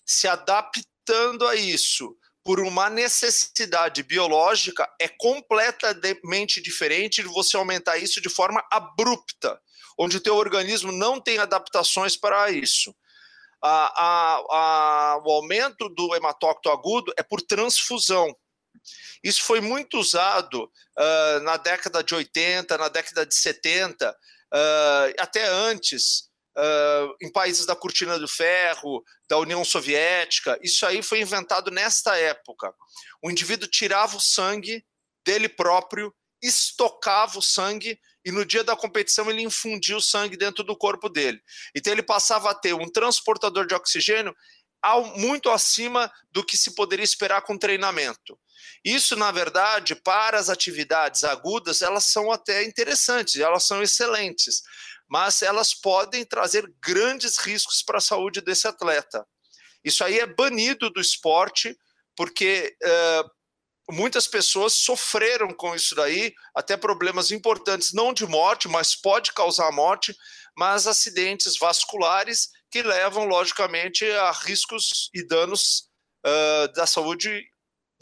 se 0.04 0.28
adaptando 0.28 1.46
a 1.46 1.56
isso, 1.56 2.14
por 2.44 2.60
uma 2.60 2.90
necessidade 2.90 4.02
biológica 4.02 4.88
é 5.00 5.08
completamente 5.08 6.60
diferente 6.60 7.22
de 7.22 7.28
você 7.28 7.56
aumentar 7.56 7.96
isso 7.96 8.20
de 8.20 8.28
forma 8.28 8.62
abrupta, 8.70 9.60
onde 10.00 10.16
o 10.16 10.20
teu 10.20 10.34
organismo 10.34 10.90
não 10.90 11.20
tem 11.20 11.38
adaptações 11.38 12.16
para 12.16 12.50
isso. 12.50 12.94
A, 13.62 14.02
a, 14.02 14.34
a, 14.36 15.22
o 15.22 15.30
aumento 15.30 15.90
do 15.90 16.16
hematócrito 16.16 16.70
agudo 16.70 17.12
é 17.18 17.22
por 17.22 17.42
transfusão. 17.42 18.34
Isso 19.22 19.42
foi 19.42 19.60
muito 19.60 19.98
usado 19.98 20.64
uh, 20.64 21.40
na 21.42 21.58
década 21.58 22.02
de 22.02 22.14
80, 22.14 22.78
na 22.78 22.88
década 22.88 23.26
de 23.26 23.34
70, 23.34 24.10
uh, 24.10 25.14
até 25.18 25.46
antes, 25.46 26.30
uh, 26.56 27.14
em 27.20 27.30
países 27.30 27.66
da 27.66 27.76
cortina 27.76 28.18
do 28.18 28.26
ferro, 28.26 29.04
da 29.28 29.36
União 29.36 29.62
Soviética. 29.62 30.58
Isso 30.62 30.86
aí 30.86 31.02
foi 31.02 31.20
inventado 31.20 31.70
nesta 31.70 32.16
época. 32.16 32.72
O 33.22 33.30
indivíduo 33.30 33.68
tirava 33.68 34.16
o 34.16 34.20
sangue 34.20 34.82
dele 35.26 35.50
próprio, 35.50 36.14
estocava 36.42 37.38
o 37.38 37.42
sangue 37.42 38.00
e 38.24 38.30
no 38.30 38.44
dia 38.44 38.62
da 38.62 38.76
competição 38.76 39.30
ele 39.30 39.42
infundia 39.42 39.96
o 39.96 40.00
sangue 40.00 40.36
dentro 40.36 40.62
do 40.62 40.76
corpo 40.76 41.08
dele. 41.08 41.40
Então 41.74 41.92
ele 41.92 42.02
passava 42.02 42.50
a 42.50 42.54
ter 42.54 42.74
um 42.74 42.90
transportador 42.90 43.66
de 43.66 43.74
oxigênio 43.74 44.34
muito 45.16 45.50
acima 45.50 46.10
do 46.30 46.44
que 46.44 46.56
se 46.56 46.74
poderia 46.74 47.04
esperar 47.04 47.42
com 47.42 47.58
treinamento. 47.58 48.38
Isso, 48.84 49.14
na 49.14 49.30
verdade, 49.30 49.94
para 49.94 50.38
as 50.38 50.48
atividades 50.48 51.22
agudas, 51.22 51.82
elas 51.82 52.04
são 52.06 52.32
até 52.32 52.64
interessantes, 52.64 53.36
elas 53.36 53.66
são 53.66 53.82
excelentes 53.82 54.62
mas 55.10 55.42
elas 55.42 55.74
podem 55.74 56.24
trazer 56.24 56.72
grandes 56.80 57.36
riscos 57.36 57.82
para 57.82 57.98
a 57.98 58.00
saúde 58.00 58.40
desse 58.40 58.68
atleta. 58.68 59.26
Isso 59.84 60.04
aí 60.04 60.20
é 60.20 60.26
banido 60.26 60.88
do 60.88 61.00
esporte, 61.00 61.76
porque 62.14 62.76
uh, 62.80 63.30
muitas 63.90 64.26
pessoas 64.26 64.74
sofreram 64.74 65.48
com 65.54 65.74
isso 65.74 65.94
daí, 65.94 66.32
até 66.54 66.76
problemas 66.76 67.30
importantes, 67.30 67.92
não 67.92 68.12
de 68.12 68.26
morte, 68.26 68.68
mas 68.68 68.94
pode 68.94 69.32
causar 69.32 69.70
morte, 69.72 70.14
mas 70.56 70.86
acidentes 70.86 71.56
vasculares 71.56 72.48
que 72.70 72.82
levam, 72.82 73.24
logicamente, 73.24 74.04
a 74.04 74.30
riscos 74.30 75.10
e 75.14 75.26
danos 75.26 75.88
uh, 76.24 76.72
da 76.74 76.86
saúde 76.86 77.44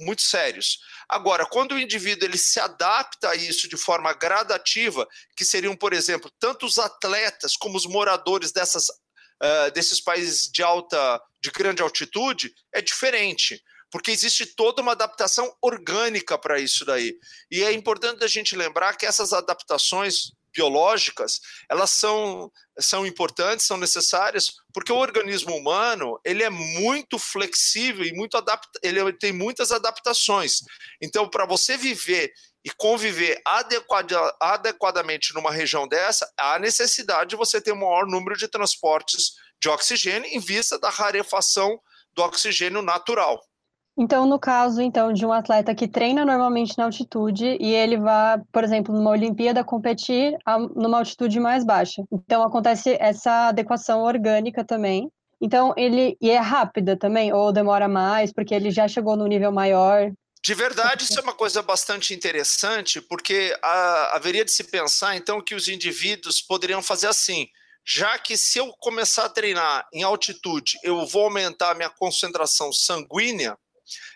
muito 0.00 0.22
sérios. 0.22 0.78
Agora, 1.08 1.44
quando 1.46 1.72
o 1.72 1.78
indivíduo 1.78 2.28
ele 2.28 2.38
se 2.38 2.60
adapta 2.60 3.30
a 3.30 3.34
isso 3.34 3.68
de 3.68 3.76
forma 3.76 4.12
gradativa, 4.12 5.06
que 5.36 5.44
seriam, 5.44 5.76
por 5.76 5.92
exemplo, 5.92 6.30
tanto 6.38 6.66
os 6.66 6.78
atletas 6.78 7.56
como 7.56 7.76
os 7.76 7.86
moradores 7.86 8.52
dessas, 8.52 8.88
uh, 8.88 9.70
desses 9.74 10.00
países 10.00 10.50
de 10.50 10.62
alta, 10.62 11.20
de 11.40 11.50
grande 11.50 11.82
altitude, 11.82 12.54
é 12.72 12.80
diferente 12.80 13.60
porque 13.90 14.10
existe 14.10 14.46
toda 14.46 14.82
uma 14.82 14.92
adaptação 14.92 15.52
orgânica 15.62 16.38
para 16.38 16.58
isso 16.58 16.84
daí. 16.84 17.14
E 17.50 17.62
é 17.62 17.72
importante 17.72 18.24
a 18.24 18.28
gente 18.28 18.56
lembrar 18.56 18.96
que 18.96 19.06
essas 19.06 19.32
adaptações 19.32 20.32
biológicas, 20.52 21.40
elas 21.68 21.90
são, 21.90 22.50
são 22.78 23.06
importantes, 23.06 23.66
são 23.66 23.76
necessárias, 23.76 24.52
porque 24.72 24.92
o 24.92 24.96
organismo 24.96 25.54
humano, 25.54 26.18
ele 26.24 26.42
é 26.42 26.50
muito 26.50 27.18
flexível 27.18 28.04
e 28.04 28.12
muito 28.12 28.36
adapta, 28.36 28.78
ele 28.82 29.12
tem 29.12 29.32
muitas 29.32 29.70
adaptações. 29.70 30.60
Então, 31.00 31.28
para 31.28 31.46
você 31.46 31.76
viver 31.76 32.32
e 32.64 32.70
conviver 32.70 33.40
adequada, 33.44 34.36
adequadamente 34.40 35.32
numa 35.32 35.52
região 35.52 35.86
dessa, 35.86 36.28
há 36.36 36.58
necessidade 36.58 37.30
de 37.30 37.36
você 37.36 37.60
ter 37.60 37.72
um 37.72 37.76
maior 37.76 38.06
número 38.06 38.36
de 38.36 38.48
transportes 38.48 39.34
de 39.60 39.68
oxigênio 39.68 40.28
em 40.28 40.40
vista 40.40 40.78
da 40.78 40.90
rarefação 40.90 41.80
do 42.14 42.22
oxigênio 42.22 42.82
natural. 42.82 43.40
Então, 43.98 44.26
no 44.26 44.38
caso, 44.38 44.80
então, 44.80 45.12
de 45.12 45.26
um 45.26 45.32
atleta 45.32 45.74
que 45.74 45.88
treina 45.88 46.24
normalmente 46.24 46.78
na 46.78 46.84
altitude 46.84 47.58
e 47.60 47.74
ele 47.74 47.96
vai, 47.98 48.38
por 48.52 48.62
exemplo, 48.62 48.94
numa 48.94 49.10
Olimpíada 49.10 49.64
competir 49.64 50.38
a, 50.46 50.56
numa 50.56 50.98
altitude 50.98 51.40
mais 51.40 51.64
baixa. 51.64 52.04
Então, 52.12 52.44
acontece 52.44 52.96
essa 53.00 53.48
adequação 53.48 54.04
orgânica 54.04 54.64
também. 54.64 55.10
Então, 55.40 55.74
ele 55.76 56.16
e 56.20 56.30
é 56.30 56.38
rápida 56.38 56.96
também 56.96 57.32
ou 57.32 57.52
demora 57.52 57.88
mais 57.88 58.32
porque 58.32 58.54
ele 58.54 58.70
já 58.70 58.86
chegou 58.86 59.16
no 59.16 59.26
nível 59.26 59.50
maior. 59.50 60.12
De 60.44 60.54
verdade, 60.54 61.02
isso 61.02 61.18
é 61.18 61.22
uma 61.22 61.34
coisa 61.34 61.60
bastante 61.60 62.14
interessante, 62.14 63.00
porque 63.00 63.52
a, 63.60 64.14
haveria 64.14 64.44
de 64.44 64.52
se 64.52 64.62
pensar, 64.62 65.16
então, 65.16 65.42
que 65.42 65.56
os 65.56 65.66
indivíduos 65.66 66.40
poderiam 66.40 66.80
fazer 66.80 67.08
assim. 67.08 67.48
Já 67.84 68.16
que 68.16 68.36
se 68.36 68.58
eu 68.58 68.72
começar 68.78 69.24
a 69.24 69.28
treinar 69.28 69.88
em 69.92 70.04
altitude, 70.04 70.78
eu 70.84 71.04
vou 71.04 71.24
aumentar 71.24 71.72
a 71.72 71.74
minha 71.74 71.90
concentração 71.90 72.72
sanguínea, 72.72 73.56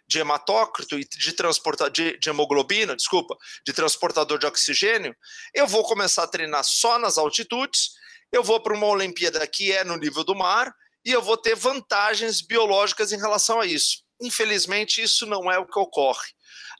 de 0.06 0.18
hematócrito 0.18 0.98
e 0.98 1.04
de, 1.04 1.32
transporta, 1.32 1.90
de, 1.90 2.18
de 2.18 2.30
hemoglobina, 2.30 2.96
desculpa, 2.96 3.36
de 3.66 3.72
transportador 3.72 4.38
de 4.38 4.46
oxigênio, 4.46 5.14
eu 5.54 5.66
vou 5.66 5.82
começar 5.84 6.24
a 6.24 6.28
treinar 6.28 6.64
só 6.64 6.98
nas 6.98 7.18
altitudes, 7.18 7.90
eu 8.32 8.42
vou 8.42 8.60
para 8.60 8.74
uma 8.74 8.86
Olimpíada 8.86 9.46
que 9.46 9.72
é 9.72 9.84
no 9.84 9.96
nível 9.96 10.24
do 10.24 10.34
mar 10.34 10.72
e 11.04 11.10
eu 11.10 11.20
vou 11.20 11.36
ter 11.36 11.54
vantagens 11.54 12.40
biológicas 12.40 13.12
em 13.12 13.18
relação 13.18 13.60
a 13.60 13.66
isso. 13.66 14.02
Infelizmente, 14.20 15.02
isso 15.02 15.26
não 15.26 15.50
é 15.50 15.58
o 15.58 15.66
que 15.66 15.78
ocorre. 15.78 16.28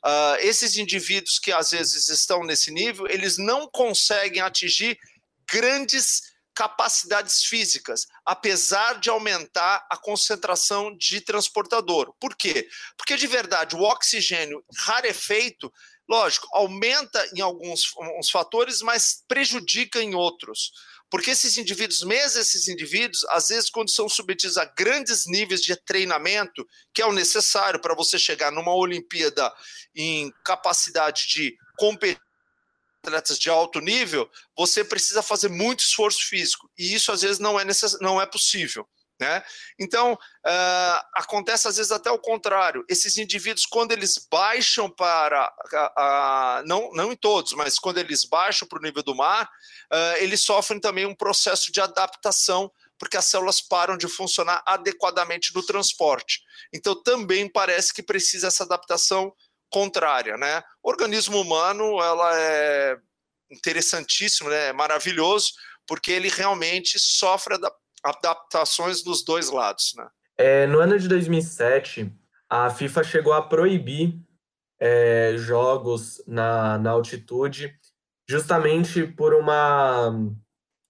Uh, 0.05 0.35
esses 0.39 0.77
indivíduos 0.77 1.39
que 1.39 1.51
às 1.51 1.71
vezes 1.71 2.09
estão 2.09 2.43
nesse 2.43 2.71
nível, 2.71 3.07
eles 3.07 3.37
não 3.37 3.69
conseguem 3.69 4.41
atingir 4.41 4.97
grandes 5.49 6.32
capacidades 6.55 7.43
físicas, 7.43 8.05
apesar 8.25 8.99
de 8.99 9.09
aumentar 9.09 9.85
a 9.89 9.97
concentração 9.97 10.95
de 10.95 11.21
transportador. 11.21 12.13
Por 12.19 12.35
quê? 12.35 12.67
Porque 12.97 13.15
de 13.15 13.27
verdade 13.27 13.75
o 13.75 13.81
oxigênio 13.81 14.63
rarefeito, 14.77 15.71
lógico, 16.07 16.47
aumenta 16.53 17.25
em 17.35 17.41
alguns 17.41 17.85
fatores, 18.31 18.81
mas 18.81 19.23
prejudica 19.27 20.01
em 20.01 20.13
outros. 20.15 20.71
Porque 21.09 21.31
esses 21.31 21.57
indivíduos, 21.57 22.01
mesmo 22.01 22.41
esses 22.41 22.67
indivíduos, 22.67 23.23
às 23.25 23.49
vezes, 23.49 23.69
quando 23.69 23.91
são 23.91 24.09
submetidos 24.09 24.57
a 24.57 24.65
grandes 24.65 25.27
níveis 25.27 25.61
de 25.61 25.75
treinamento, 25.75 26.67
que 26.91 27.03
é 27.03 27.05
o 27.05 27.11
necessário 27.11 27.79
para 27.79 27.93
você 27.93 28.17
chegar 28.17 28.51
numa 28.51 28.73
Olimpíada 28.73 29.53
em 29.95 30.33
capacidade 30.43 31.27
de 31.27 31.55
competir 31.77 32.19
atletas 33.03 33.37
de 33.37 33.49
alto 33.49 33.79
nível, 33.79 34.29
você 34.57 34.83
precisa 34.83 35.21
fazer 35.21 35.49
muito 35.49 35.81
esforço 35.81 36.27
físico. 36.27 36.69
E 36.77 36.93
isso, 36.93 37.11
às 37.11 37.21
vezes, 37.21 37.39
não 37.39 37.59
é, 37.59 37.65
necess... 37.65 37.99
não 37.99 38.21
é 38.21 38.25
possível. 38.25 38.87
Né? 39.19 39.43
Então, 39.79 40.13
uh, 40.13 41.05
acontece 41.13 41.67
às 41.67 41.77
vezes 41.77 41.91
até 41.91 42.09
o 42.09 42.17
contrário. 42.17 42.83
Esses 42.89 43.17
indivíduos, 43.17 43.65
quando 43.65 43.91
eles 43.91 44.17
baixam 44.29 44.89
para. 44.89 45.53
não, 46.65 46.91
não 46.93 47.11
em 47.11 47.15
todos, 47.15 47.53
mas 47.53 47.77
quando 47.77 47.99
eles 47.99 48.25
baixam 48.25 48.67
para 48.67 48.79
o 48.79 48.81
nível 48.81 49.03
do 49.03 49.15
mar, 49.15 49.45
uh, 49.45 50.17
eles 50.17 50.41
sofrem 50.41 50.79
também 50.79 51.05
um 51.05 51.15
processo 51.15 51.71
de 51.71 51.79
adaptação 51.79 52.71
porque 52.97 53.17
as 53.17 53.25
células 53.25 53.59
param 53.59 53.97
de 53.97 54.07
funcionar 54.07 54.63
adequadamente 54.65 55.53
no 55.53 55.65
transporte. 55.65 56.41
Então, 56.71 56.95
também 57.03 57.51
parece 57.51 57.93
que 57.93 58.01
precisa 58.01 58.47
essa 58.47 58.63
adaptação 58.63 59.33
contrária, 59.73 60.37
né? 60.37 60.61
O 60.83 60.89
organismo 60.89 61.41
humano, 61.41 61.99
ela 61.99 62.39
é 62.39 62.95
interessantíssimo, 63.51 64.49
né? 64.49 64.67
É 64.67 64.73
maravilhoso, 64.73 65.47
porque 65.87 66.11
ele 66.11 66.29
realmente 66.29 66.99
sofre 66.99 67.57
adaptações 68.03 69.01
dos 69.01 69.25
dois 69.25 69.49
lados, 69.49 69.93
né? 69.97 70.07
É, 70.37 70.67
no 70.67 70.79
ano 70.79 70.97
de 70.99 71.07
2007, 71.07 72.11
a 72.47 72.69
FIFA 72.69 73.03
chegou 73.03 73.33
a 73.33 73.41
proibir 73.41 74.15
é, 74.79 75.33
jogos 75.37 76.23
na, 76.27 76.77
na 76.77 76.91
altitude, 76.91 77.73
justamente 78.29 79.07
por 79.07 79.33
uma, 79.33 80.11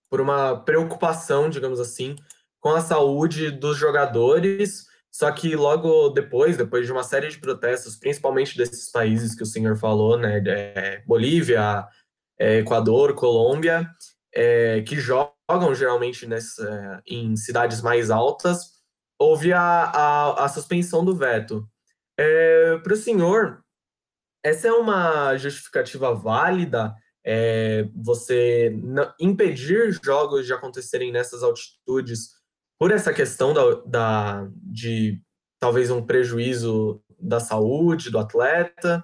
por 0.09 0.19
uma 0.19 0.57
preocupação, 0.57 1.49
digamos 1.49 1.79
assim, 1.79 2.15
com 2.59 2.69
a 2.69 2.81
saúde 2.81 3.49
dos 3.49 3.77
jogadores. 3.77 4.87
Só 5.13 5.31
que 5.31 5.55
logo 5.55 6.09
depois, 6.09 6.57
depois 6.57 6.87
de 6.87 6.91
uma 6.91 7.03
série 7.03 7.29
de 7.29 7.37
protestos, 7.37 7.95
principalmente 7.95 8.57
desses 8.57 8.89
países 8.89 9.35
que 9.35 9.43
o 9.43 9.45
senhor 9.45 9.77
falou, 9.77 10.17
né, 10.17 10.41
é, 10.47 11.03
Bolívia, 11.05 11.87
é, 12.39 12.57
Equador, 12.57 13.13
Colômbia, 13.13 13.87
é, 14.33 14.81
que 14.81 14.99
jogam 14.99 15.75
geralmente 15.75 16.25
nessa, 16.25 17.01
em 17.05 17.35
cidades 17.35 17.79
mais 17.79 18.09
altas, 18.09 18.71
houve 19.19 19.53
a, 19.53 19.61
a, 19.61 20.45
a 20.45 20.49
suspensão 20.49 21.05
do 21.05 21.15
veto. 21.15 21.63
É, 22.17 22.79
Para 22.79 22.93
o 22.93 22.97
senhor, 22.97 23.63
essa 24.43 24.67
é 24.67 24.71
uma 24.71 25.37
justificativa 25.37 26.13
válida? 26.15 26.93
É, 27.25 27.87
você 27.95 28.75
impedir 29.19 29.97
jogos 30.03 30.45
de 30.45 30.53
acontecerem 30.53 31.11
nessas 31.11 31.43
altitudes 31.43 32.42
por 32.79 32.91
essa 32.91 33.13
questão 33.13 33.53
da, 33.53 33.61
da, 33.85 34.47
de 34.55 35.21
talvez 35.59 35.89
um 35.89 36.05
prejuízo 36.05 37.01
da 37.19 37.39
saúde 37.39 38.09
do 38.09 38.19
atleta? 38.19 39.03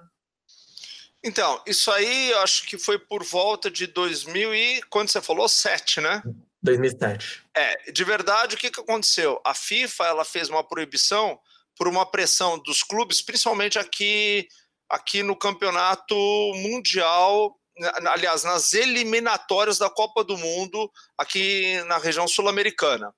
Então, 1.22 1.62
isso 1.66 1.90
aí 1.90 2.30
eu 2.30 2.38
acho 2.40 2.66
que 2.66 2.78
foi 2.78 2.98
por 2.98 3.22
volta 3.22 3.70
de 3.70 3.86
2000 3.86 4.54
e 4.54 4.82
quando 4.90 5.10
você 5.10 5.20
falou 5.20 5.48
7, 5.48 6.00
né? 6.00 6.22
2007. 6.62 7.42
É, 7.54 7.90
de 7.92 8.04
verdade, 8.04 8.54
o 8.54 8.58
que, 8.58 8.70
que 8.70 8.80
aconteceu? 8.80 9.40
A 9.44 9.54
FIFA 9.54 10.04
ela 10.04 10.24
fez 10.24 10.48
uma 10.48 10.64
proibição 10.64 11.38
por 11.76 11.88
uma 11.88 12.04
pressão 12.04 12.58
dos 12.58 12.82
clubes, 12.82 13.22
principalmente 13.22 13.78
aqui, 13.78 14.48
aqui 14.88 15.22
no 15.22 15.36
campeonato 15.36 16.14
mundial, 16.56 17.58
aliás, 18.06 18.44
nas 18.44 18.72
eliminatórias 18.72 19.78
da 19.78 19.90
Copa 19.90 20.24
do 20.24 20.36
Mundo, 20.36 20.90
aqui 21.16 21.82
na 21.84 21.98
região 21.98 22.26
sul-americana. 22.26 23.14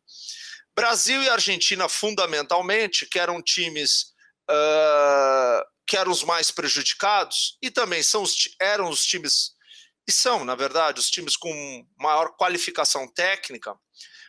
Brasil 0.74 1.22
e 1.22 1.28
Argentina, 1.28 1.88
fundamentalmente, 1.88 3.06
que 3.06 3.18
eram 3.18 3.42
times 3.42 4.12
uh, 4.50 5.64
que 5.86 5.96
eram 5.96 6.10
os 6.10 6.22
mais 6.24 6.50
prejudicados, 6.50 7.58
e 7.60 7.70
também 7.70 8.02
são 8.02 8.22
os, 8.22 8.34
eram 8.60 8.88
os 8.88 9.04
times, 9.04 9.52
e 10.06 10.12
são, 10.12 10.44
na 10.44 10.54
verdade, 10.54 11.00
os 11.00 11.10
times 11.10 11.36
com 11.36 11.86
maior 11.98 12.34
qualificação 12.36 13.06
técnica, 13.06 13.74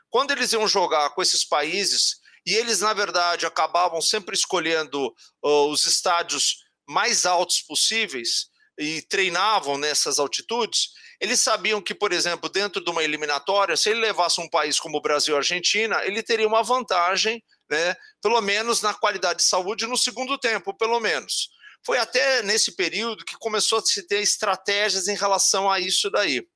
quando 0.10 0.32
eles 0.32 0.52
iam 0.54 0.68
jogar 0.68 1.12
com 1.12 1.22
esses 1.22 1.46
países, 1.46 2.18
e 2.46 2.54
eles, 2.54 2.82
na 2.82 2.94
verdade, 2.94 3.46
acabavam 3.46 4.02
sempre 4.02 4.36
escolhendo 4.36 5.08
uh, 5.44 5.68
os 5.70 5.86
estádios 5.86 6.58
mais 6.88 7.26
altos 7.26 7.62
possíveis 7.62 8.48
e 8.78 9.02
treinavam 9.04 9.78
nessas 9.78 10.20
altitudes, 10.20 10.90
eles 11.20 11.40
sabiam 11.40 11.82
que, 11.82 11.94
por 11.94 12.12
exemplo, 12.12 12.50
dentro 12.50 12.84
de 12.84 12.90
uma 12.90 13.04
eliminatória, 13.04 13.78
se 13.78 13.90
ele 13.90 14.02
levasse 14.02 14.42
um 14.42 14.50
país 14.50 14.80
como 14.80 14.98
o 14.98 15.02
Brasil 15.02 15.34
e 15.34 15.36
a 15.36 15.40
Argentina, 15.40 16.04
ele 16.06 16.24
teria 16.24 16.48
uma 16.48 16.64
vantagem 16.64 17.44
né, 17.70 17.96
pelo 18.22 18.40
menos 18.42 18.82
na 18.82 18.94
qualidade 18.94 19.40
de 19.40 19.46
saúde 19.46 19.88
no 19.88 19.98
segundo 19.98 20.38
tempo, 20.38 20.74
pelo 20.76 21.00
menos. 21.00 21.50
Foi 21.86 21.98
até 21.98 22.42
nesse 22.44 22.76
período 22.76 23.26
que 23.26 23.38
começou 23.38 23.80
a 23.80 23.82
se 23.82 24.08
ter 24.08 24.22
estratégias 24.22 25.08
em 25.08 25.16
relação 25.16 25.70
a 25.70 25.80
isso 25.80 26.10
daí. 26.10 26.48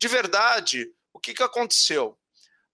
De 0.00 0.08
verdade, 0.08 0.86
o 1.12 1.20
que, 1.20 1.34
que 1.34 1.42
aconteceu? 1.42 2.18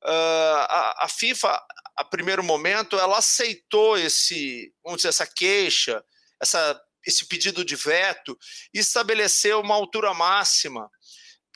Uh, 0.03 0.64
a, 0.68 1.05
a, 1.05 1.09
FIFA, 1.09 1.61
a 1.96 2.05
primeiro 2.05 2.42
momento, 2.42 2.99
ela 2.99 3.18
aceitou 3.18 3.99
esse, 3.99 4.72
vamos 4.83 4.99
dizer, 4.99 5.09
essa 5.09 5.27
queixa, 5.27 6.03
essa, 6.40 6.81
esse 7.07 7.27
pedido 7.27 7.64
de 7.64 7.77
veto 7.77 8.38
estabeleceu 8.73 9.61
uma 9.61 9.75
altura 9.75 10.12
máxima 10.14 10.90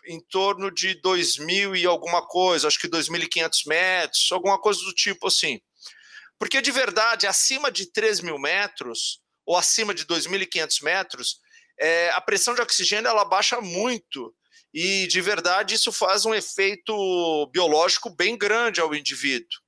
em 0.07 0.21
torno 0.21 0.71
de 0.71 1.01
2.000 1.01 1.77
e 1.77 1.87
alguma 1.87 2.27
coisa, 2.27 2.67
acho 2.67 2.79
que 2.79 2.89
2.500 2.89 3.67
metros, 3.67 4.29
alguma 4.33 4.59
coisa 4.61 4.81
do 4.81 4.93
tipo 4.93 5.27
assim. 5.29 5.61
Porque 6.39 6.63
de 6.63 6.71
verdade, 6.71 7.27
acima 7.27 7.71
de 7.71 7.91
3 7.93 8.21
mil 8.21 8.39
metros 8.39 9.21
ou 9.45 9.57
acima 9.57 9.95
de 9.95 10.05
2.500 10.07 10.83
metros, 10.83 11.41
é, 11.79 12.11
a 12.11 12.21
pressão 12.21 12.55
de 12.55 12.61
oxigênio 12.61 13.09
ela 13.09 13.25
baixa 13.25 13.61
muito. 13.61 14.35
E 14.73 15.07
de 15.07 15.21
verdade 15.21 15.75
isso 15.75 15.91
faz 15.91 16.27
um 16.27 16.35
efeito 16.35 17.47
biológico 17.53 18.11
bem 18.11 18.37
grande 18.37 18.81
ao 18.81 18.95
indivíduo. 18.95 19.59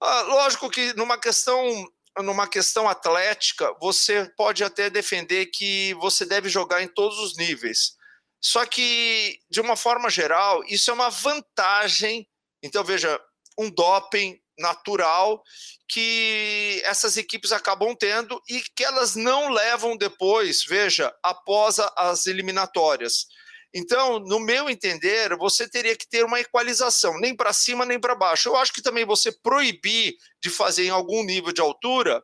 Ah, 0.00 0.22
lógico 0.22 0.70
que 0.70 0.94
numa 0.94 1.18
questão 1.18 1.86
numa 2.22 2.48
questão 2.48 2.88
atlética, 2.88 3.74
você 3.80 4.30
pode 4.36 4.64
até 4.64 4.90
defender 4.90 5.46
que 5.46 5.94
você 5.94 6.24
deve 6.24 6.48
jogar 6.48 6.82
em 6.82 6.88
todos 6.88 7.18
os 7.18 7.36
níveis. 7.36 7.96
Só 8.40 8.64
que, 8.64 9.38
de 9.50 9.60
uma 9.60 9.76
forma 9.76 10.08
geral, 10.08 10.62
isso 10.64 10.90
é 10.90 10.94
uma 10.94 11.08
vantagem. 11.08 12.28
Então, 12.62 12.84
veja, 12.84 13.20
um 13.58 13.70
doping 13.70 14.38
natural 14.58 15.42
que 15.88 16.80
essas 16.84 17.16
equipes 17.16 17.52
acabam 17.52 17.94
tendo 17.94 18.40
e 18.48 18.60
que 18.76 18.84
elas 18.84 19.14
não 19.14 19.48
levam 19.50 19.96
depois, 19.96 20.62
veja, 20.64 21.14
após 21.22 21.78
as 21.96 22.26
eliminatórias. 22.26 23.26
Então, 23.74 24.18
no 24.20 24.40
meu 24.40 24.70
entender, 24.70 25.36
você 25.36 25.68
teria 25.68 25.94
que 25.94 26.08
ter 26.08 26.24
uma 26.24 26.40
equalização, 26.40 27.18
nem 27.20 27.36
para 27.36 27.52
cima 27.52 27.84
nem 27.84 28.00
para 28.00 28.14
baixo. 28.14 28.48
Eu 28.48 28.56
acho 28.56 28.72
que 28.72 28.82
também 28.82 29.04
você 29.04 29.30
proibir 29.30 30.14
de 30.42 30.48
fazer 30.48 30.86
em 30.86 30.90
algum 30.90 31.22
nível 31.22 31.52
de 31.52 31.60
altura. 31.60 32.22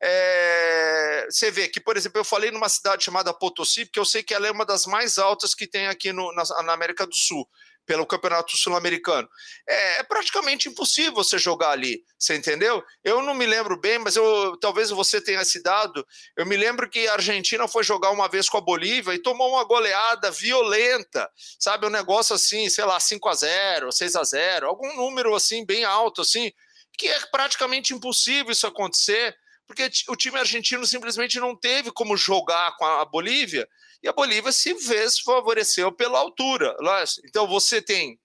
É... 0.00 1.26
você 1.30 1.50
vê 1.50 1.68
que, 1.68 1.80
por 1.80 1.96
exemplo, 1.96 2.20
eu 2.20 2.24
falei 2.24 2.50
numa 2.50 2.68
cidade 2.68 3.04
chamada 3.04 3.34
Potosí, 3.34 3.84
porque 3.84 3.98
eu 3.98 4.04
sei 4.04 4.22
que 4.22 4.34
ela 4.34 4.46
é 4.46 4.50
uma 4.50 4.64
das 4.64 4.86
mais 4.86 5.18
altas 5.18 5.54
que 5.54 5.66
tem 5.66 5.88
aqui 5.88 6.12
no, 6.12 6.32
na, 6.34 6.44
na 6.62 6.72
América 6.72 7.06
do 7.06 7.16
Sul 7.16 7.48
pelo 7.86 8.04
Campeonato 8.04 8.56
Sul-Americano. 8.56 9.28
É, 9.66 10.00
é, 10.00 10.02
praticamente 10.02 10.68
impossível 10.68 11.14
você 11.14 11.38
jogar 11.38 11.70
ali, 11.70 12.02
você 12.18 12.36
entendeu? 12.36 12.82
Eu 13.04 13.22
não 13.22 13.32
me 13.32 13.46
lembro 13.46 13.80
bem, 13.80 13.98
mas 13.98 14.16
eu 14.16 14.56
talvez 14.60 14.90
você 14.90 15.20
tenha 15.20 15.44
se 15.44 15.62
dado. 15.62 16.06
Eu 16.36 16.44
me 16.44 16.56
lembro 16.56 16.90
que 16.90 17.06
a 17.06 17.14
Argentina 17.14 17.66
foi 17.68 17.84
jogar 17.84 18.10
uma 18.10 18.28
vez 18.28 18.48
com 18.48 18.58
a 18.58 18.60
Bolívia 18.60 19.14
e 19.14 19.22
tomou 19.22 19.50
uma 19.50 19.64
goleada 19.64 20.30
violenta, 20.30 21.30
sabe? 21.58 21.86
Um 21.86 21.90
negócio 21.90 22.34
assim, 22.34 22.68
sei 22.68 22.84
lá, 22.84 22.98
5 22.98 23.28
a 23.28 23.34
0 23.34 23.92
6 23.92 24.16
a 24.16 24.24
0 24.24 24.66
algum 24.66 24.96
número 24.96 25.34
assim, 25.34 25.64
bem 25.64 25.84
alto, 25.84 26.20
assim, 26.20 26.52
que 26.98 27.06
é 27.08 27.20
praticamente 27.26 27.94
impossível 27.94 28.52
isso 28.52 28.66
acontecer 28.66 29.36
porque 29.66 29.90
o 30.08 30.14
time 30.14 30.38
argentino 30.38 30.86
simplesmente 30.86 31.40
não 31.40 31.56
teve 31.56 31.90
como 31.90 32.16
jogar 32.16 32.76
com 32.76 32.84
a 32.84 33.04
Bolívia 33.04 33.68
e 34.06 34.08
a 34.08 34.12
Bolívia 34.12 34.52
se 34.52 34.72
fez 34.78 35.18
favoreceu 35.18 35.90
pela 35.90 36.20
altura. 36.20 36.76
Então 37.24 37.44
você 37.46 37.82
tem 37.82 38.18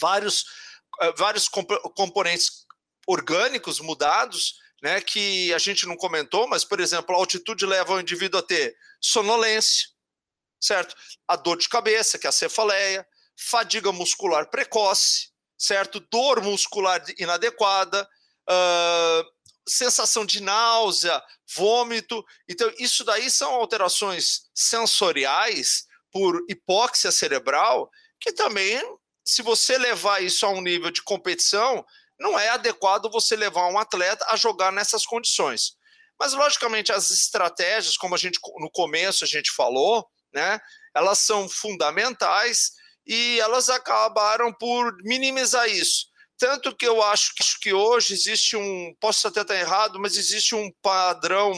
vários, 0.00 0.46
eh, 1.02 1.12
vários 1.18 1.48
componentes 1.48 2.66
orgânicos 3.06 3.78
mudados, 3.78 4.54
né, 4.82 5.02
que 5.02 5.52
a 5.52 5.58
gente 5.58 5.86
não 5.86 5.96
comentou, 5.96 6.48
mas, 6.48 6.64
por 6.64 6.80
exemplo, 6.80 7.14
a 7.14 7.18
altitude 7.18 7.66
leva 7.66 7.92
o 7.92 8.00
indivíduo 8.00 8.40
a 8.40 8.42
ter 8.42 8.74
sonolência, 9.00 9.88
certo? 10.58 10.96
A 11.28 11.36
dor 11.36 11.58
de 11.58 11.68
cabeça, 11.68 12.18
que 12.18 12.26
é 12.26 12.30
a 12.30 12.32
cefaleia, 12.32 13.06
fadiga 13.36 13.92
muscular 13.92 14.48
precoce, 14.48 15.30
certo? 15.58 16.00
Dor 16.10 16.42
muscular 16.42 17.04
inadequada, 17.18 18.08
uh, 18.48 19.31
sensação 19.68 20.24
de 20.24 20.42
náusea, 20.42 21.22
vômito. 21.54 22.24
Então, 22.48 22.72
isso 22.78 23.04
daí 23.04 23.30
são 23.30 23.52
alterações 23.54 24.42
sensoriais 24.54 25.84
por 26.10 26.44
hipóxia 26.48 27.10
cerebral, 27.10 27.90
que 28.20 28.32
também, 28.32 28.80
se 29.24 29.42
você 29.42 29.78
levar 29.78 30.22
isso 30.22 30.44
a 30.44 30.50
um 30.50 30.60
nível 30.60 30.90
de 30.90 31.02
competição, 31.02 31.84
não 32.18 32.38
é 32.38 32.48
adequado 32.50 33.10
você 33.10 33.34
levar 33.34 33.68
um 33.68 33.78
atleta 33.78 34.24
a 34.28 34.36
jogar 34.36 34.72
nessas 34.72 35.04
condições. 35.04 35.72
Mas, 36.18 36.34
logicamente, 36.34 36.92
as 36.92 37.10
estratégias, 37.10 37.96
como 37.96 38.14
a 38.14 38.18
gente 38.18 38.38
no 38.58 38.70
começo 38.70 39.24
a 39.24 39.26
gente 39.26 39.50
falou, 39.52 40.06
né, 40.32 40.60
elas 40.94 41.18
são 41.18 41.48
fundamentais 41.48 42.70
e 43.06 43.40
elas 43.40 43.68
acabaram 43.68 44.52
por 44.52 44.94
minimizar 45.02 45.68
isso. 45.68 46.06
Tanto 46.42 46.74
que 46.74 46.84
eu 46.84 47.00
acho 47.00 47.34
que 47.60 47.72
hoje 47.72 48.14
existe 48.14 48.56
um, 48.56 48.92
posso 48.98 49.28
até 49.28 49.42
estar 49.42 49.54
errado, 49.54 50.00
mas 50.00 50.16
existe 50.16 50.56
um 50.56 50.72
padrão 50.82 51.52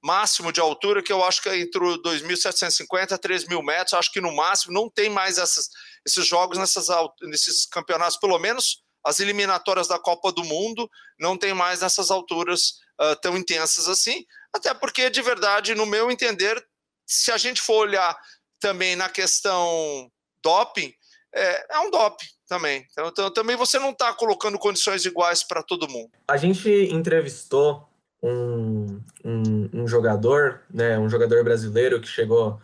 máximo 0.00 0.52
de 0.52 0.60
altura 0.60 1.02
que 1.02 1.12
eu 1.12 1.24
acho 1.24 1.42
que 1.42 1.48
é 1.48 1.58
entre 1.58 1.80
2.750 1.80 3.14
a 3.14 3.18
3.000 3.18 3.60
metros. 3.64 3.94
Acho 3.94 4.12
que 4.12 4.20
no 4.20 4.30
máximo 4.30 4.72
não 4.72 4.88
tem 4.88 5.10
mais 5.10 5.38
essas, 5.38 5.68
esses 6.06 6.24
jogos 6.24 6.56
nessas, 6.56 6.86
nesses 7.22 7.66
campeonatos, 7.66 8.16
pelo 8.16 8.38
menos 8.38 8.84
as 9.04 9.18
eliminatórias 9.18 9.88
da 9.88 9.98
Copa 9.98 10.30
do 10.30 10.44
Mundo 10.44 10.88
não 11.18 11.36
tem 11.36 11.52
mais 11.52 11.80
nessas 11.80 12.08
alturas 12.08 12.74
uh, 13.00 13.16
tão 13.20 13.36
intensas 13.36 13.88
assim, 13.88 14.24
até 14.54 14.72
porque, 14.72 15.10
de 15.10 15.20
verdade, 15.20 15.74
no 15.74 15.84
meu 15.84 16.12
entender, 16.12 16.64
se 17.04 17.32
a 17.32 17.36
gente 17.36 17.60
for 17.60 17.88
olhar 17.88 18.16
também 18.60 18.94
na 18.94 19.08
questão 19.08 20.08
doping, 20.44 20.94
é, 21.34 21.76
é 21.76 21.78
um 21.80 21.90
doping 21.90 22.26
também. 22.48 22.86
Então, 22.90 23.08
então 23.08 23.32
também 23.32 23.56
você 23.56 23.78
não 23.78 23.90
está 23.90 24.12
colocando 24.12 24.58
condições 24.58 25.04
iguais 25.04 25.42
para 25.42 25.62
todo 25.62 25.88
mundo. 25.88 26.10
A 26.28 26.36
gente 26.36 26.68
entrevistou 26.92 27.88
um, 28.22 29.00
um, 29.24 29.70
um, 29.72 29.88
jogador, 29.88 30.62
né, 30.72 30.98
um 30.98 31.08
jogador 31.08 31.42
brasileiro 31.42 32.00
que 32.00 32.08
chegou, 32.08 32.60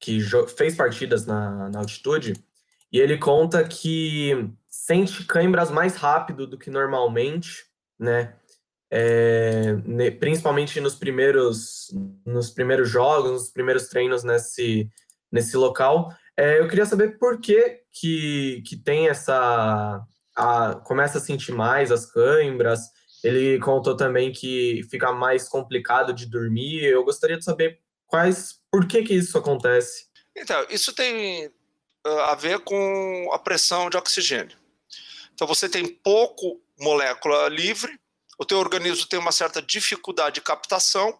que 0.00 0.20
fez 0.56 0.76
partidas 0.76 1.26
na, 1.26 1.68
na 1.68 1.80
altitude, 1.80 2.34
e 2.92 3.00
ele 3.00 3.18
conta 3.18 3.64
que 3.64 4.48
sente 4.68 5.24
câimbras 5.24 5.70
mais 5.70 5.96
rápido 5.96 6.46
do 6.46 6.58
que 6.58 6.70
normalmente, 6.70 7.66
né? 7.98 8.34
É, 8.90 9.74
principalmente 10.18 10.80
nos 10.80 10.94
primeiros, 10.94 11.90
nos 12.24 12.48
primeiros 12.50 12.88
jogos, 12.88 13.32
nos 13.32 13.50
primeiros 13.50 13.88
treinos 13.88 14.24
nesse, 14.24 14.88
nesse 15.30 15.56
local. 15.56 16.10
É, 16.38 16.60
eu 16.60 16.68
queria 16.68 16.86
saber 16.86 17.18
por 17.18 17.40
que, 17.40 17.80
que, 17.90 18.62
que 18.64 18.76
tem 18.76 19.08
essa. 19.08 20.00
A, 20.36 20.76
começa 20.84 21.18
a 21.18 21.20
sentir 21.20 21.50
mais 21.50 21.90
as 21.90 22.06
câimbras. 22.06 22.78
Ele 23.24 23.58
contou 23.58 23.96
também 23.96 24.30
que 24.30 24.86
fica 24.88 25.10
mais 25.10 25.48
complicado 25.48 26.12
de 26.12 26.26
dormir. 26.26 26.84
Eu 26.84 27.02
gostaria 27.04 27.36
de 27.36 27.44
saber 27.44 27.80
quais. 28.06 28.60
Por 28.70 28.86
que, 28.86 29.02
que 29.02 29.14
isso 29.14 29.36
acontece? 29.36 30.06
Então, 30.36 30.64
isso 30.70 30.92
tem 30.92 31.50
a 32.04 32.36
ver 32.36 32.60
com 32.60 33.30
a 33.32 33.38
pressão 33.40 33.90
de 33.90 33.96
oxigênio. 33.96 34.56
Então, 35.34 35.44
você 35.44 35.68
tem 35.68 35.88
pouco 35.88 36.60
molécula 36.78 37.48
livre, 37.48 37.98
o 38.38 38.44
teu 38.44 38.58
organismo 38.58 39.08
tem 39.08 39.18
uma 39.18 39.32
certa 39.32 39.60
dificuldade 39.60 40.36
de 40.36 40.40
captação. 40.40 41.18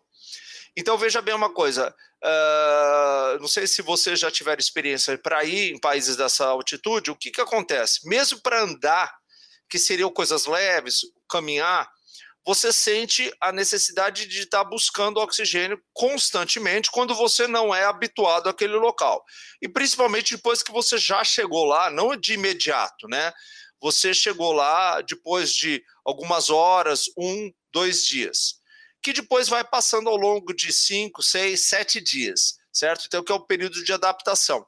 Então, 0.79 0.97
veja 0.97 1.21
bem 1.21 1.35
uma 1.35 1.53
coisa: 1.53 1.93
Uh, 2.25 3.38
não 3.38 3.47
sei 3.47 3.67
se 3.67 3.81
você 3.81 4.17
já 4.17 4.29
tiver 4.29 4.59
experiência 4.59 5.17
para 5.19 5.45
ir 5.45 5.73
em 5.73 5.79
países 5.79 6.17
dessa 6.17 6.47
altitude, 6.47 7.11
o 7.12 7.17
que, 7.17 7.31
que 7.31 7.41
acontece? 7.41 8.09
Mesmo 8.09 8.41
para 8.41 8.62
andar, 8.62 9.12
que 9.69 9.79
seriam 9.79 10.11
coisas 10.11 10.47
leves, 10.47 11.01
caminhar, 11.31 11.88
você 12.45 12.73
sente 12.73 13.33
a 13.41 13.53
necessidade 13.53 14.27
de 14.27 14.41
estar 14.41 14.64
buscando 14.64 15.21
oxigênio 15.21 15.81
constantemente 15.93 16.91
quando 16.91 17.14
você 17.14 17.47
não 17.47 17.73
é 17.73 17.85
habituado 17.85 18.49
àquele 18.49 18.75
local. 18.75 19.25
E 19.62 19.69
principalmente 19.69 20.35
depois 20.35 20.62
que 20.62 20.73
você 20.73 20.99
já 20.99 21.23
chegou 21.23 21.67
lá, 21.67 21.88
não 21.91 22.17
de 22.17 22.35
imediato, 22.35 23.07
né? 23.07 23.33
Você 23.81 24.12
chegou 24.12 24.53
lá 24.53 25.01
depois 25.03 25.53
de 25.53 25.85
algumas 26.05 26.51
horas, 26.51 27.05
um, 27.17 27.53
dois 27.73 28.05
dias 28.05 28.58
que 29.03 29.13
depois 29.13 29.49
vai 29.49 29.65
passando 29.65 30.09
ao 30.09 30.17
longo 30.17 30.53
de 30.53 30.73
cinco, 30.73 31.23
seis, 31.23 31.69
sete 31.69 32.01
dias, 32.01 32.59
certo? 32.73 33.05
Então, 33.07 33.23
que 33.23 33.33
é 33.33 33.35
o 33.35 33.47
período 33.47 33.83
de 33.83 33.93
adaptação. 33.93 34.67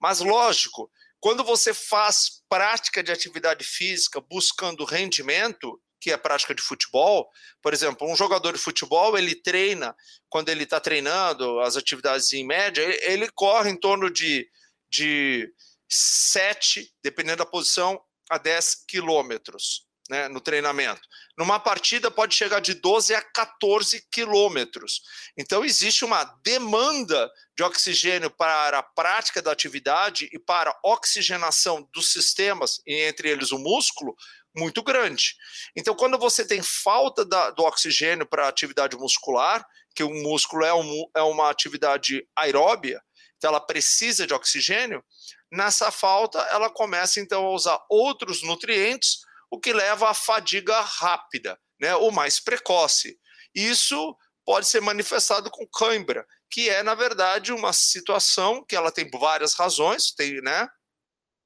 Mas, 0.00 0.20
lógico, 0.20 0.90
quando 1.20 1.42
você 1.42 1.74
faz 1.74 2.42
prática 2.48 3.02
de 3.02 3.10
atividade 3.10 3.64
física 3.64 4.20
buscando 4.20 4.84
rendimento, 4.84 5.80
que 6.00 6.12
é 6.12 6.16
prática 6.16 6.54
de 6.54 6.62
futebol, 6.62 7.28
por 7.62 7.72
exemplo, 7.72 8.08
um 8.08 8.14
jogador 8.14 8.52
de 8.52 8.58
futebol, 8.58 9.18
ele 9.18 9.34
treina, 9.34 9.96
quando 10.28 10.50
ele 10.50 10.64
está 10.64 10.78
treinando 10.78 11.58
as 11.60 11.76
atividades 11.76 12.32
em 12.32 12.46
média, 12.46 12.82
ele, 12.82 12.98
ele 13.02 13.30
corre 13.30 13.70
em 13.70 13.76
torno 13.76 14.10
de, 14.10 14.48
de 14.88 15.52
7, 15.88 16.94
dependendo 17.02 17.38
da 17.38 17.46
posição, 17.46 18.00
a 18.30 18.38
10 18.38 18.84
quilômetros 18.86 19.86
né, 20.08 20.28
no 20.28 20.40
treinamento. 20.40 21.00
Numa 21.36 21.60
partida 21.60 22.10
pode 22.10 22.34
chegar 22.34 22.60
de 22.60 22.72
12 22.74 23.14
a 23.14 23.20
14 23.20 24.06
quilômetros. 24.10 25.02
Então 25.36 25.64
existe 25.64 26.04
uma 26.04 26.24
demanda 26.42 27.30
de 27.54 27.62
oxigênio 27.62 28.30
para 28.30 28.78
a 28.78 28.82
prática 28.82 29.42
da 29.42 29.52
atividade 29.52 30.30
e 30.32 30.38
para 30.38 30.78
oxigenação 30.82 31.86
dos 31.92 32.10
sistemas, 32.10 32.80
entre 32.86 33.28
eles 33.28 33.52
o 33.52 33.58
músculo, 33.58 34.16
muito 34.56 34.82
grande. 34.82 35.36
Então, 35.76 35.94
quando 35.94 36.18
você 36.18 36.46
tem 36.46 36.62
falta 36.62 37.24
da, 37.24 37.50
do 37.50 37.62
oxigênio 37.64 38.26
para 38.26 38.46
a 38.46 38.48
atividade 38.48 38.96
muscular, 38.96 39.66
que 39.94 40.02
o 40.02 40.10
músculo 40.10 40.64
é, 40.64 40.72
um, 40.72 41.04
é 41.14 41.22
uma 41.22 41.50
atividade 41.50 42.26
aeróbia, 42.34 43.02
então 43.36 43.50
ela 43.50 43.60
precisa 43.60 44.26
de 44.26 44.32
oxigênio, 44.32 45.04
nessa 45.52 45.90
falta 45.90 46.38
ela 46.50 46.70
começa 46.70 47.20
então 47.20 47.46
a 47.46 47.50
usar 47.50 47.78
outros 47.90 48.42
nutrientes 48.42 49.25
o 49.50 49.58
que 49.60 49.72
leva 49.72 50.10
à 50.10 50.14
fadiga 50.14 50.80
rápida, 50.80 51.58
né, 51.80 51.94
ou 51.96 52.10
mais 52.10 52.40
precoce. 52.40 53.18
Isso 53.54 54.16
pode 54.44 54.66
ser 54.66 54.80
manifestado 54.80 55.50
com 55.50 55.66
cãibra, 55.66 56.26
que 56.50 56.68
é, 56.68 56.82
na 56.82 56.94
verdade, 56.94 57.52
uma 57.52 57.72
situação 57.72 58.64
que 58.64 58.76
ela 58.76 58.92
tem 58.92 59.10
várias 59.10 59.54
razões, 59.54 60.12
tem, 60.12 60.40
né? 60.40 60.68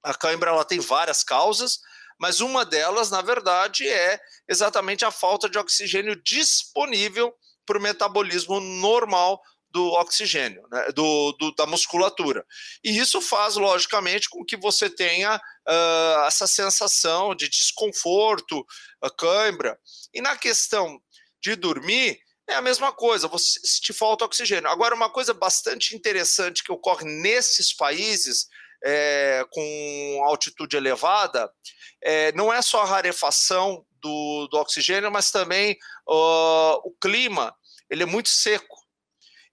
A 0.05 0.15
cãibra 0.15 0.51
ela 0.51 0.65
tem 0.65 0.81
várias 0.81 1.25
causas, 1.25 1.79
mas 2.19 2.41
uma 2.41 2.65
delas, 2.65 3.11
na 3.11 3.23
verdade, 3.23 3.89
é 3.89 4.21
exatamente 4.47 5.05
a 5.05 5.11
falta 5.11 5.49
de 5.49 5.59
oxigênio 5.59 6.21
disponível 6.23 7.35
para 7.65 7.79
o 7.79 7.83
metabolismo 7.83 8.61
normal 8.61 9.41
do 9.71 9.93
oxigênio, 9.93 10.63
né, 10.71 10.89
do, 10.93 11.33
do, 11.39 11.55
da 11.55 11.67
musculatura. 11.67 12.45
E 12.83 12.97
isso 12.97 13.21
faz, 13.21 13.57
logicamente, 13.57 14.29
com 14.29 14.45
que 14.45 14.57
você 14.57 14.91
tenha 14.91 15.37
uh, 15.37 16.27
essa 16.27 16.47
sensação 16.47 17.35
de 17.35 17.49
desconforto, 17.49 18.65
a 19.01 19.11
cãibra. 19.11 19.79
E 20.13 20.21
na 20.21 20.37
questão 20.37 21.01
de 21.41 21.55
dormir, 21.57 22.19
é 22.49 22.55
a 22.55 22.63
mesma 22.63 22.93
coisa, 22.93 23.29
você, 23.29 23.61
se 23.65 23.81
te 23.81 23.93
falta 23.93 24.25
oxigênio. 24.25 24.69
Agora, 24.69 24.95
uma 24.95 25.09
coisa 25.11 25.33
bastante 25.33 25.95
interessante 25.95 26.65
que 26.65 26.73
ocorre 26.73 27.05
nesses 27.05 27.73
países 27.73 28.49
é, 28.83 29.45
com 29.51 30.23
altitude 30.25 30.77
elevada, 30.77 31.51
é, 32.03 32.33
não 32.33 32.53
é 32.53 32.61
só 32.61 32.83
a 32.83 32.87
rarefação 32.87 33.85
do, 34.01 34.49
do 34.51 34.57
oxigênio, 34.59 35.13
mas 35.13 35.31
também 35.31 35.77
uh, 36.09 36.81
o 36.85 36.93
clima, 37.01 37.55
ele 37.89 38.03
é 38.03 38.07
muito 38.07 38.31
seco 38.31 38.80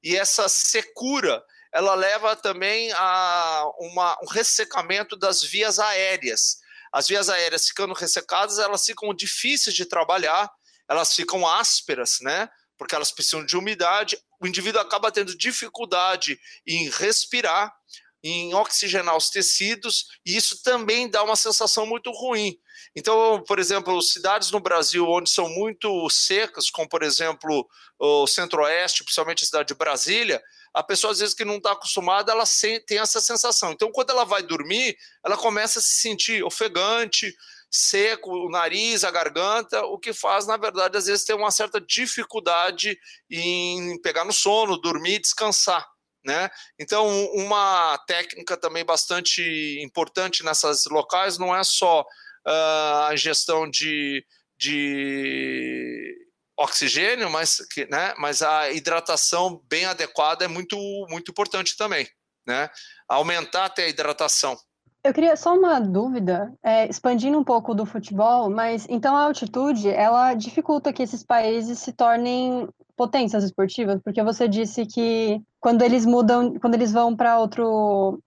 e 0.08 0.16
essa 0.16 0.48
secura 0.48 1.44
ela 1.74 1.94
leva 1.94 2.34
também 2.34 2.90
a 2.94 3.66
uma, 3.78 4.18
um 4.24 4.28
ressecamento 4.28 5.18
das 5.18 5.44
vias 5.44 5.80
aéreas. 5.80 6.60
As 6.94 7.10
vias 7.10 7.28
aéreas 7.28 7.68
ficando 7.68 7.94
ressecadas, 7.94 8.58
elas 8.58 8.86
ficam 8.86 9.14
difíceis 9.14 9.76
de 9.76 9.86
trabalhar, 9.86 10.50
elas 10.88 11.14
ficam 11.14 11.46
ásperas, 11.46 12.20
né? 12.22 12.48
Porque 12.78 12.96
elas 12.96 13.12
precisam 13.12 13.46
de 13.46 13.58
umidade. 13.58 14.18
O 14.40 14.48
indivíduo 14.48 14.80
acaba 14.80 15.12
tendo 15.12 15.38
dificuldade 15.38 16.40
em 16.66 16.90
respirar, 16.90 17.76
em 18.24 18.54
oxigenar 18.54 19.18
os 19.18 19.30
tecidos, 19.30 20.06
e 20.26 20.38
isso 20.38 20.64
também 20.64 21.10
dá 21.10 21.22
uma 21.22 21.36
sensação 21.36 21.86
muito 21.86 22.12
ruim. 22.12 22.58
Então, 22.98 23.44
por 23.48 23.60
exemplo, 23.60 24.02
cidades 24.02 24.50
no 24.50 24.60
Brasil 24.60 25.08
onde 25.08 25.30
são 25.30 25.48
muito 25.48 26.10
secas, 26.10 26.68
como 26.72 26.90
por 26.90 27.04
exemplo 27.04 27.70
o 28.00 28.26
Centro-Oeste, 28.26 29.04
principalmente 29.04 29.44
a 29.44 29.46
cidade 29.46 29.68
de 29.68 29.76
Brasília, 29.76 30.42
a 30.74 30.82
pessoa 30.82 31.14
às 31.14 31.20
vezes 31.20 31.36
que 31.36 31.46
não 31.46 31.58
está 31.58 31.74
acostumada, 31.74 32.32
ela 32.32 32.44
tem 32.88 32.98
essa 32.98 33.22
sensação. 33.22 33.72
Então, 33.72 33.92
quando 33.92 34.10
ela 34.10 34.26
vai 34.26 34.42
dormir, 34.42 34.98
ela 35.24 35.38
começa 35.38 35.78
a 35.78 35.82
se 35.82 36.02
sentir 36.02 36.44
ofegante, 36.44 37.32
seco, 37.70 38.32
o 38.32 38.50
nariz, 38.50 39.04
a 39.04 39.12
garganta, 39.12 39.86
o 39.86 40.00
que 40.00 40.12
faz, 40.12 40.48
na 40.48 40.58
verdade, 40.58 40.98
às 40.98 41.06
vezes 41.06 41.24
ter 41.24 41.36
uma 41.36 41.52
certa 41.52 41.80
dificuldade 41.80 42.98
em 43.30 44.02
pegar 44.02 44.26
no 44.26 44.34
sono, 44.34 44.76
dormir, 44.76 45.20
descansar. 45.20 45.88
Né? 46.26 46.50
Então, 46.80 47.08
uma 47.36 47.96
técnica 48.08 48.58
também 48.58 48.84
bastante 48.84 49.80
importante 49.84 50.44
nessas 50.44 50.86
locais 50.86 51.38
não 51.38 51.56
é 51.56 51.64
só 51.64 52.04
a 52.48 53.12
gestão 53.16 53.70
de, 53.70 54.26
de 54.58 56.16
oxigênio, 56.58 57.30
mas, 57.30 57.58
né, 57.90 58.14
mas 58.18 58.42
a 58.42 58.72
hidratação 58.72 59.62
bem 59.70 59.86
adequada 59.86 60.46
é 60.46 60.48
muito, 60.48 60.78
muito 61.10 61.32
importante 61.32 61.76
também. 61.78 62.08
Né? 62.48 62.70
Aumentar 63.08 63.66
até 63.66 63.84
a 63.84 63.90
hidratação. 63.90 64.58
Eu 65.04 65.14
queria 65.14 65.36
só 65.38 65.56
uma 65.56 65.80
dúvida, 65.80 66.54
é, 66.64 66.88
expandindo 66.90 67.38
um 67.38 67.44
pouco 67.44 67.74
do 67.74 67.86
futebol, 67.86 68.50
mas 68.50 68.86
então 68.90 69.16
a 69.16 69.24
altitude 69.24 69.90
ela 69.90 70.34
dificulta 70.34 70.92
que 70.92 71.04
esses 71.04 71.24
países 71.24 71.80
se 71.80 71.94
tornem 71.94 72.68
potências 72.96 73.44
esportivas, 73.44 74.02
porque 74.04 74.24
você 74.24 74.48
disse 74.48 74.86
que 74.86 75.42
quando 75.62 75.84
eles 75.84 76.06
mudam, 76.06 76.56
quando 76.60 76.74
eles 76.74 76.92
vão 76.92 77.16
para 77.16 77.40
outro 77.40 78.20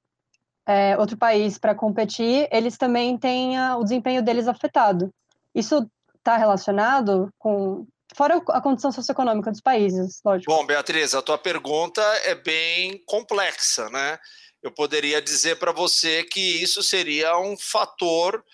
é, 0.70 0.96
outro 0.96 1.16
país 1.16 1.59
para 1.59 1.74
competir, 1.74 2.48
eles 2.52 2.76
também 2.76 3.18
têm 3.18 3.59
a, 3.59 3.76
o 3.76 3.83
desempenho 3.83 4.22
deles 4.22 4.46
afetado. 4.46 5.12
Isso 5.52 5.90
está 6.16 6.37
relacionado 6.37 7.28
com 7.37 7.85
fora 8.14 8.40
a 8.50 8.61
condição 8.61 8.92
socioeconômica 8.92 9.50
dos 9.50 9.61
países, 9.61 10.20
lógico. 10.24 10.52
Bom, 10.52 10.64
Beatriz, 10.64 11.12
a 11.12 11.22
tua 11.22 11.37
pergunta 11.37 12.00
é 12.22 12.37
bem 12.37 13.02
complexa, 13.04 13.90
né? 13.90 14.16
Eu 14.62 14.70
poderia 14.70 15.20
dizer 15.20 15.59
para 15.59 15.72
você 15.72 16.22
que 16.22 16.62
isso 16.62 16.85
seria 16.85 17.37
um 17.37 17.56
fator 17.56 18.44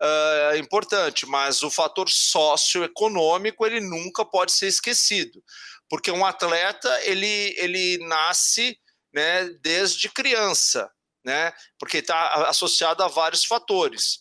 uh, 0.00 0.56
importante, 0.56 1.26
mas 1.26 1.64
o 1.64 1.70
fator 1.70 2.08
socioeconômico 2.08 3.66
ele 3.66 3.80
nunca 3.80 4.24
pode 4.24 4.52
ser 4.52 4.68
esquecido, 4.68 5.42
porque 5.90 6.12
um 6.12 6.24
atleta 6.24 6.88
ele, 7.02 7.54
ele 7.58 7.98
nasce 8.06 8.78
né, 9.12 9.48
desde 9.60 10.08
criança, 10.08 10.88
né, 11.24 11.52
porque 11.78 11.98
está 11.98 12.48
associado 12.48 13.02
a 13.02 13.08
vários 13.08 13.44
fatores, 13.44 14.20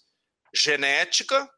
genética, 0.55 1.49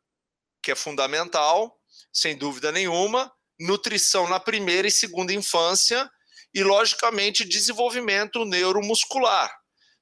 que 0.63 0.71
é 0.71 0.75
fundamental, 0.75 1.77
sem 2.11 2.35
dúvida 2.35 2.71
nenhuma, 2.71 3.31
nutrição 3.59 4.27
na 4.27 4.39
primeira 4.39 4.87
e 4.87 4.91
segunda 4.91 5.33
infância 5.33 6.09
e, 6.53 6.63
logicamente, 6.63 7.45
desenvolvimento 7.45 8.45
neuromuscular. 8.45 9.51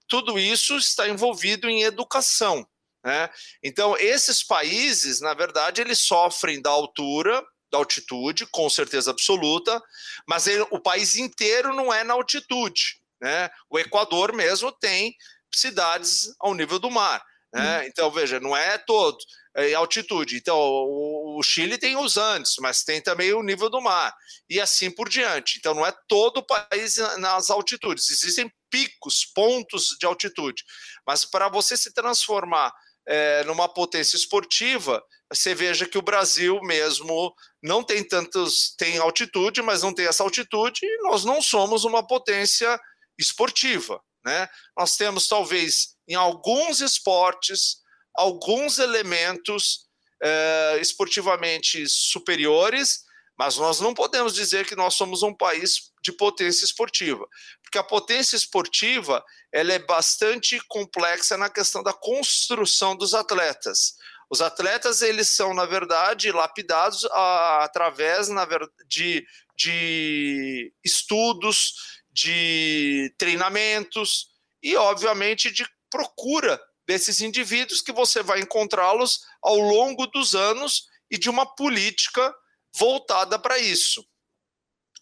Tudo 0.08 0.40
isso 0.40 0.78
está 0.78 1.08
envolvido 1.10 1.70
em 1.70 1.84
educação. 1.84 2.66
Né? 3.04 3.30
Então, 3.62 3.98
esses 3.98 4.44
países, 4.44 5.20
na 5.20 5.34
verdade, 5.34 5.82
eles 5.82 6.00
sofrem 6.00 6.62
da 6.62 6.70
altura, 6.70 7.44
da 7.72 7.80
altitude, 7.80 8.46
com 8.48 8.70
certeza 8.70 9.12
absoluta, 9.12 9.82
mas 10.28 10.48
ele, 10.48 10.66
o 10.72 10.80
país 10.80 11.16
inteiro 11.16 11.76
não 11.76 11.92
é 11.92 12.04
na 12.04 12.14
altitude. 12.14 13.02
Né? 13.24 13.50
O 13.70 13.80
Equador 13.80 14.34
mesmo 14.34 14.70
tem 14.70 15.16
cidades 15.56 16.28
ao 16.42 16.54
nível 16.54 16.78
do 16.78 16.92
mar. 16.92 17.24
Né? 17.54 17.80
Hum. 17.80 17.84
Então, 17.86 18.12
veja, 18.12 18.38
não 18.42 18.56
é 18.56 18.78
todo 18.78 19.18
em 19.56 19.74
altitude. 19.74 20.36
Então, 20.36 20.58
o 20.58 21.42
Chile 21.42 21.78
tem 21.78 21.96
os 21.96 22.18
Andes, 22.18 22.56
mas 22.60 22.84
tem 22.84 23.00
também 23.00 23.32
o 23.34 23.44
nível 23.44 23.70
do 23.70 23.80
mar, 23.80 24.14
e 24.50 24.60
assim 24.60 24.92
por 24.92 25.08
diante. 25.08 25.58
Então, 25.58 25.74
não 25.74 25.86
é 25.86 25.94
todo 26.08 26.40
o 26.40 26.46
país 26.46 26.98
nas 27.20 27.50
altitudes, 27.50 28.10
existem 28.10 28.52
picos, 28.70 29.26
pontos 29.34 29.96
de 30.00 30.06
altitude. 30.06 30.64
Mas 31.06 31.24
para 31.24 31.48
você 31.48 31.78
se 31.78 31.94
transformar 31.94 32.74
é, 33.08 33.44
numa 33.44 33.72
potência 33.72 34.18
esportiva, 34.18 35.02
você 35.32 35.54
veja 35.54 35.86
que 35.86 35.98
o 35.98 36.04
Brasil 36.04 36.60
mesmo 36.64 37.34
não 37.62 37.84
tem 37.84 38.04
tantos, 38.04 38.74
tem 38.76 38.98
altitude, 38.98 39.62
mas 39.62 39.84
não 39.84 39.94
tem 39.94 40.08
essa 40.08 40.24
altitude, 40.24 40.80
e 40.84 40.98
nós 41.04 41.24
não 41.24 41.42
somos 41.42 41.84
uma 41.86 42.06
potência 42.06 42.80
esportiva. 43.18 44.02
Né? 44.26 44.48
Nós 44.78 44.96
temos, 44.96 45.28
talvez, 45.28 45.96
em 46.08 46.16
alguns 46.16 46.82
esportes, 46.82 47.78
alguns 48.16 48.80
elementos 48.80 49.88
é, 50.22 50.78
esportivamente 50.80 51.88
superiores, 51.88 53.04
mas 53.38 53.58
nós 53.58 53.80
não 53.80 53.94
podemos 53.94 54.34
dizer 54.34 54.66
que 54.66 54.76
nós 54.76 54.94
somos 54.94 55.24
um 55.24 55.34
país 55.34 55.92
de 56.02 56.12
potência 56.12 56.66
esportiva, 56.66 57.26
porque 57.64 57.78
a 57.78 57.84
potência 57.84 58.36
esportiva 58.36 59.24
ela 59.52 59.74
é 59.74 59.80
bastante 59.80 60.60
complexa 60.68 61.38
na 61.38 61.50
questão 61.50 61.82
da 61.82 61.94
construção 61.94 62.96
dos 62.96 63.14
atletas. 63.14 63.96
Os 64.30 64.42
atletas 64.42 65.02
eles 65.02 65.30
são 65.30 65.54
na 65.54 65.66
verdade 65.66 66.32
lapidados 66.32 67.06
a, 67.06 67.64
através 67.64 68.30
na 68.30 68.48
de, 68.88 69.26
de 69.56 70.74
estudos, 70.84 71.74
de 72.14 73.14
treinamentos 73.18 74.28
e 74.62 74.76
obviamente 74.76 75.52
de 75.52 75.68
procura 75.90 76.62
desses 76.88 77.22
indivíduos 77.22 77.82
que 77.82 77.92
você 77.92 78.22
vai 78.22 78.40
encontrá-los 78.40 79.22
ao 79.42 79.58
longo 79.58 80.06
dos 80.08 80.36
anos 80.36 80.88
e 81.10 81.18
de 81.18 81.30
uma 81.30 81.46
política 81.46 82.34
voltada 82.76 83.38
para 83.40 83.58
isso. 83.58 84.06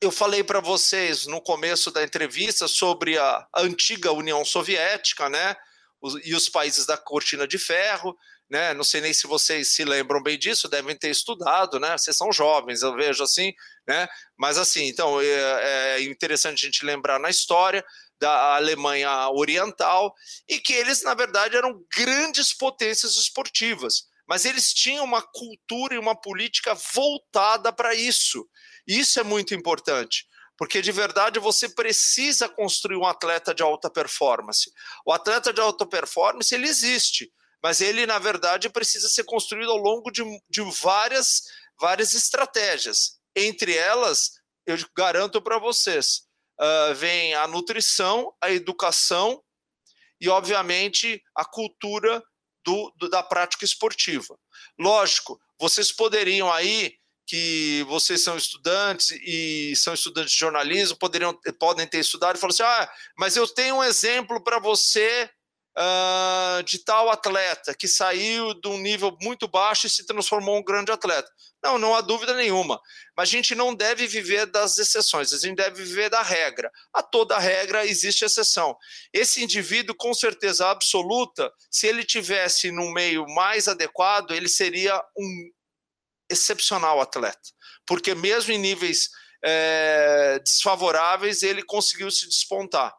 Eu 0.01 0.11
falei 0.11 0.43
para 0.43 0.59
vocês 0.59 1.27
no 1.27 1.41
começo 1.41 1.91
da 1.91 2.03
entrevista 2.03 2.67
sobre 2.67 3.17
a 3.17 3.47
antiga 3.55 4.11
União 4.11 4.43
Soviética, 4.43 5.29
né? 5.29 5.55
e 6.23 6.33
os 6.33 6.49
países 6.49 6.85
da 6.85 6.97
cortina 6.97 7.47
de 7.47 7.59
ferro, 7.59 8.17
né? 8.51 8.73
Não 8.73 8.83
sei 8.83 8.99
nem 8.99 9.13
se 9.13 9.27
vocês 9.27 9.73
se 9.73 9.85
lembram 9.85 10.21
bem 10.21 10.37
disso, 10.37 10.67
devem 10.67 10.93
ter 10.93 11.09
estudado, 11.09 11.79
né? 11.79 11.97
Vocês 11.97 12.17
são 12.17 12.33
jovens, 12.33 12.81
eu 12.81 12.93
vejo 12.93 13.23
assim, 13.23 13.53
né? 13.87 14.09
Mas 14.37 14.57
assim, 14.57 14.87
então 14.87 15.21
é, 15.21 15.95
é 15.95 16.03
interessante 16.03 16.65
a 16.65 16.65
gente 16.69 16.85
lembrar 16.85 17.17
na 17.17 17.29
história 17.29 17.81
da 18.19 18.55
Alemanha 18.55 19.29
Oriental 19.29 20.13
e 20.49 20.59
que 20.59 20.73
eles, 20.73 21.01
na 21.01 21.13
verdade, 21.13 21.55
eram 21.55 21.81
grandes 21.95 22.53
potências 22.53 23.15
esportivas, 23.15 24.03
mas 24.27 24.43
eles 24.43 24.73
tinham 24.73 25.05
uma 25.05 25.21
cultura 25.21 25.95
e 25.95 25.97
uma 25.97 26.19
política 26.19 26.75
voltada 26.93 27.71
para 27.71 27.95
isso. 27.95 28.45
Isso 28.85 29.17
é 29.17 29.23
muito 29.23 29.55
importante 29.55 30.29
porque 30.57 30.79
de 30.79 30.91
verdade 30.91 31.39
você 31.39 31.67
precisa 31.67 32.47
construir 32.47 32.95
um 32.95 33.07
atleta 33.07 33.51
de 33.51 33.63
alta 33.63 33.89
performance. 33.89 34.71
O 35.03 35.11
atleta 35.11 35.51
de 35.51 35.59
alta 35.59 35.87
performance 35.87 36.53
ele 36.53 36.67
existe, 36.67 37.31
mas 37.61 37.81
ele 37.81 38.05
na 38.05 38.19
verdade 38.19 38.69
precisa 38.69 39.09
ser 39.09 39.23
construído 39.23 39.71
ao 39.71 39.77
longo 39.77 40.11
de, 40.11 40.23
de 40.49 40.61
várias 40.81 41.43
várias 41.81 42.13
estratégias. 42.13 43.19
Entre 43.35 43.75
elas, 43.75 44.33
eu 44.67 44.77
garanto 44.95 45.41
para 45.41 45.57
vocês, 45.57 46.21
uh, 46.59 46.93
vem 46.95 47.33
a 47.33 47.47
nutrição, 47.47 48.31
a 48.39 48.51
educação 48.51 49.41
e, 50.19 50.29
obviamente, 50.29 51.21
a 51.35 51.43
cultura 51.43 52.23
do, 52.63 52.93
do, 52.97 53.09
da 53.09 53.23
prática 53.23 53.65
esportiva. 53.65 54.37
Lógico, 54.79 55.39
vocês 55.59 55.91
poderiam 55.91 56.53
aí, 56.53 56.95
que 57.25 57.83
vocês 57.87 58.23
são 58.23 58.37
estudantes 58.37 59.09
e 59.11 59.73
são 59.75 59.93
estudantes 59.93 60.33
de 60.33 60.37
jornalismo, 60.37 60.97
poderiam, 60.97 61.37
podem 61.59 61.87
ter 61.87 61.99
estudado 61.99 62.35
e 62.35 62.39
falar 62.39 62.51
assim: 62.51 62.63
ah, 62.63 62.91
mas 63.17 63.35
eu 63.35 63.47
tenho 63.47 63.77
um 63.77 63.83
exemplo 63.83 64.43
para 64.43 64.59
você 64.59 65.29
uh, 65.77 66.63
de 66.63 66.79
tal 66.79 67.09
atleta 67.09 67.73
que 67.73 67.87
saiu 67.87 68.53
de 68.53 68.67
um 68.67 68.77
nível 68.77 69.15
muito 69.21 69.47
baixo 69.47 69.87
e 69.87 69.89
se 69.89 70.05
transformou 70.05 70.57
um 70.57 70.63
grande 70.63 70.91
atleta. 70.91 71.29
Não, 71.63 71.77
não 71.77 71.95
há 71.95 72.01
dúvida 72.01 72.33
nenhuma. 72.33 72.79
Mas 73.15 73.29
a 73.29 73.31
gente 73.31 73.53
não 73.55 73.73
deve 73.73 74.07
viver 74.07 74.45
das 74.47 74.77
exceções, 74.77 75.33
a 75.33 75.37
gente 75.37 75.57
deve 75.57 75.83
viver 75.83 76.09
da 76.09 76.21
regra. 76.21 76.71
A 76.93 77.03
toda 77.03 77.37
regra 77.37 77.85
existe 77.85 78.25
exceção. 78.25 78.75
Esse 79.13 79.43
indivíduo, 79.43 79.95
com 79.95 80.13
certeza 80.13 80.69
absoluta, 80.69 81.51
se 81.69 81.87
ele 81.87 82.03
tivesse 82.03 82.71
no 82.71 82.91
meio 82.91 83.25
mais 83.27 83.67
adequado, 83.67 84.31
ele 84.31 84.49
seria 84.49 85.01
um 85.17 85.51
excepcional 86.29 86.99
atleta. 86.99 87.39
Porque 87.85 88.15
mesmo 88.15 88.51
em 88.51 88.57
níveis 88.57 89.09
é, 89.43 90.39
desfavoráveis, 90.39 91.43
ele 91.43 91.63
conseguiu 91.63 92.09
se 92.09 92.27
despontar. 92.27 92.93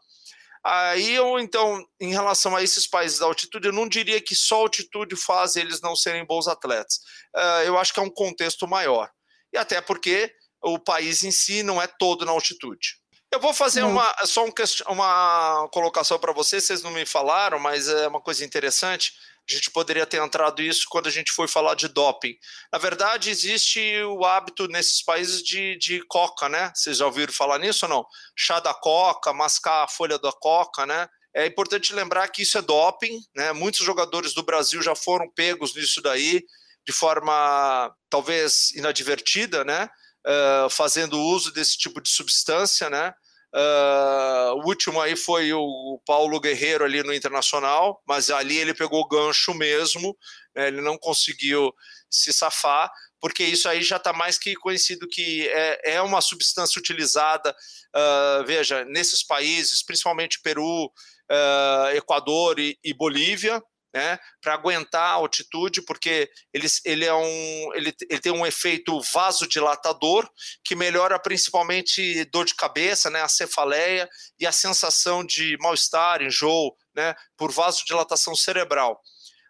Aí 0.64 1.14
eu, 1.14 1.40
então, 1.40 1.84
em 2.00 2.12
relação 2.12 2.54
a 2.54 2.62
esses 2.62 2.86
países 2.86 3.18
da 3.18 3.26
altitude, 3.26 3.66
eu 3.66 3.72
não 3.72 3.88
diria 3.88 4.20
que 4.20 4.34
só 4.34 4.56
a 4.56 4.58
altitude 4.60 5.16
faz 5.16 5.56
eles 5.56 5.80
não 5.80 5.96
serem 5.96 6.24
bons 6.24 6.46
atletas. 6.46 6.98
Uh, 7.34 7.62
eu 7.66 7.78
acho 7.78 7.92
que 7.92 7.98
é 7.98 8.02
um 8.02 8.10
contexto 8.10 8.68
maior. 8.68 9.10
E 9.52 9.58
até 9.58 9.80
porque 9.80 10.32
o 10.62 10.78
país 10.78 11.24
em 11.24 11.32
si 11.32 11.62
não 11.62 11.82
é 11.82 11.86
todo 11.86 12.24
na 12.24 12.30
altitude. 12.32 13.02
Eu 13.32 13.40
vou 13.40 13.54
fazer 13.54 13.82
uma, 13.82 14.14
só 14.26 14.44
um, 14.44 14.52
uma 14.88 15.68
colocação 15.72 16.18
para 16.18 16.32
vocês, 16.32 16.64
vocês 16.64 16.82
não 16.82 16.90
me 16.90 17.06
falaram, 17.06 17.58
mas 17.58 17.88
é 17.88 18.06
uma 18.06 18.20
coisa 18.20 18.44
interessante. 18.44 19.14
A 19.48 19.52
gente 19.52 19.70
poderia 19.70 20.06
ter 20.06 20.22
entrado 20.22 20.62
isso 20.62 20.86
quando 20.88 21.08
a 21.08 21.10
gente 21.10 21.32
foi 21.32 21.48
falar 21.48 21.74
de 21.74 21.88
doping. 21.88 22.34
Na 22.72 22.78
verdade, 22.78 23.28
existe 23.28 23.80
o 24.04 24.24
hábito 24.24 24.68
nesses 24.68 25.02
países 25.02 25.42
de, 25.42 25.76
de 25.78 26.00
coca, 26.06 26.48
né? 26.48 26.72
Vocês 26.74 26.98
já 26.98 27.06
ouviram 27.06 27.32
falar 27.32 27.58
nisso 27.58 27.86
ou 27.86 27.90
não? 27.90 28.06
Chá 28.36 28.60
da 28.60 28.72
coca, 28.72 29.32
mascar 29.32 29.84
a 29.84 29.88
folha 29.88 30.18
da 30.18 30.32
coca, 30.32 30.86
né? 30.86 31.08
É 31.34 31.46
importante 31.46 31.92
lembrar 31.92 32.28
que 32.28 32.42
isso 32.42 32.56
é 32.56 32.62
doping, 32.62 33.18
né? 33.34 33.52
Muitos 33.52 33.84
jogadores 33.84 34.32
do 34.32 34.42
Brasil 34.42 34.80
já 34.80 34.94
foram 34.94 35.30
pegos 35.34 35.74
nisso 35.74 36.00
daí 36.00 36.42
de 36.84 36.92
forma 36.92 37.94
talvez 38.10 38.70
inadvertida, 38.72 39.64
né? 39.64 39.88
Uh, 40.24 40.70
fazendo 40.70 41.20
uso 41.20 41.52
desse 41.52 41.76
tipo 41.76 42.00
de 42.00 42.08
substância, 42.08 42.88
né? 42.88 43.12
Uh, 43.54 44.54
o 44.54 44.66
último 44.66 44.98
aí 44.98 45.14
foi 45.14 45.52
o 45.52 46.00
Paulo 46.06 46.40
Guerreiro 46.40 46.84
ali 46.84 47.02
no 47.02 47.12
Internacional, 47.12 48.02
mas 48.06 48.30
ali 48.30 48.56
ele 48.56 48.72
pegou 48.72 49.00
o 49.00 49.08
gancho 49.08 49.52
mesmo, 49.52 50.16
né, 50.56 50.68
ele 50.68 50.80
não 50.80 50.96
conseguiu 50.96 51.70
se 52.10 52.32
safar, 52.32 52.90
porque 53.20 53.44
isso 53.44 53.68
aí 53.68 53.82
já 53.82 53.96
está 53.96 54.12
mais 54.12 54.38
que 54.38 54.54
conhecido 54.54 55.06
que 55.06 55.46
é, 55.48 55.94
é 55.96 56.02
uma 56.02 56.22
substância 56.22 56.78
utilizada, 56.78 57.54
uh, 57.94 58.44
veja, 58.46 58.84
nesses 58.86 59.22
países, 59.22 59.82
principalmente 59.82 60.40
Peru, 60.40 60.86
uh, 60.86 61.94
Equador 61.94 62.58
e, 62.58 62.78
e 62.82 62.94
Bolívia, 62.94 63.62
né, 63.92 64.18
para 64.40 64.54
aguentar 64.54 65.10
a 65.10 65.14
altitude, 65.14 65.82
porque 65.82 66.30
ele, 66.52 66.66
ele, 66.84 67.04
é 67.04 67.14
um, 67.14 67.74
ele, 67.74 67.94
ele 68.08 68.20
tem 68.20 68.32
um 68.32 68.46
efeito 68.46 68.98
vasodilatador 69.12 70.28
que 70.64 70.74
melhora 70.74 71.18
principalmente 71.18 72.24
dor 72.26 72.46
de 72.46 72.54
cabeça, 72.54 73.10
né, 73.10 73.20
a 73.20 73.28
cefaleia 73.28 74.08
e 74.38 74.46
a 74.46 74.52
sensação 74.52 75.24
de 75.24 75.56
mal-estar, 75.60 76.22
enjoo, 76.22 76.74
né, 76.94 77.14
por 77.36 77.52
vasodilatação 77.52 78.34
cerebral. 78.34 79.00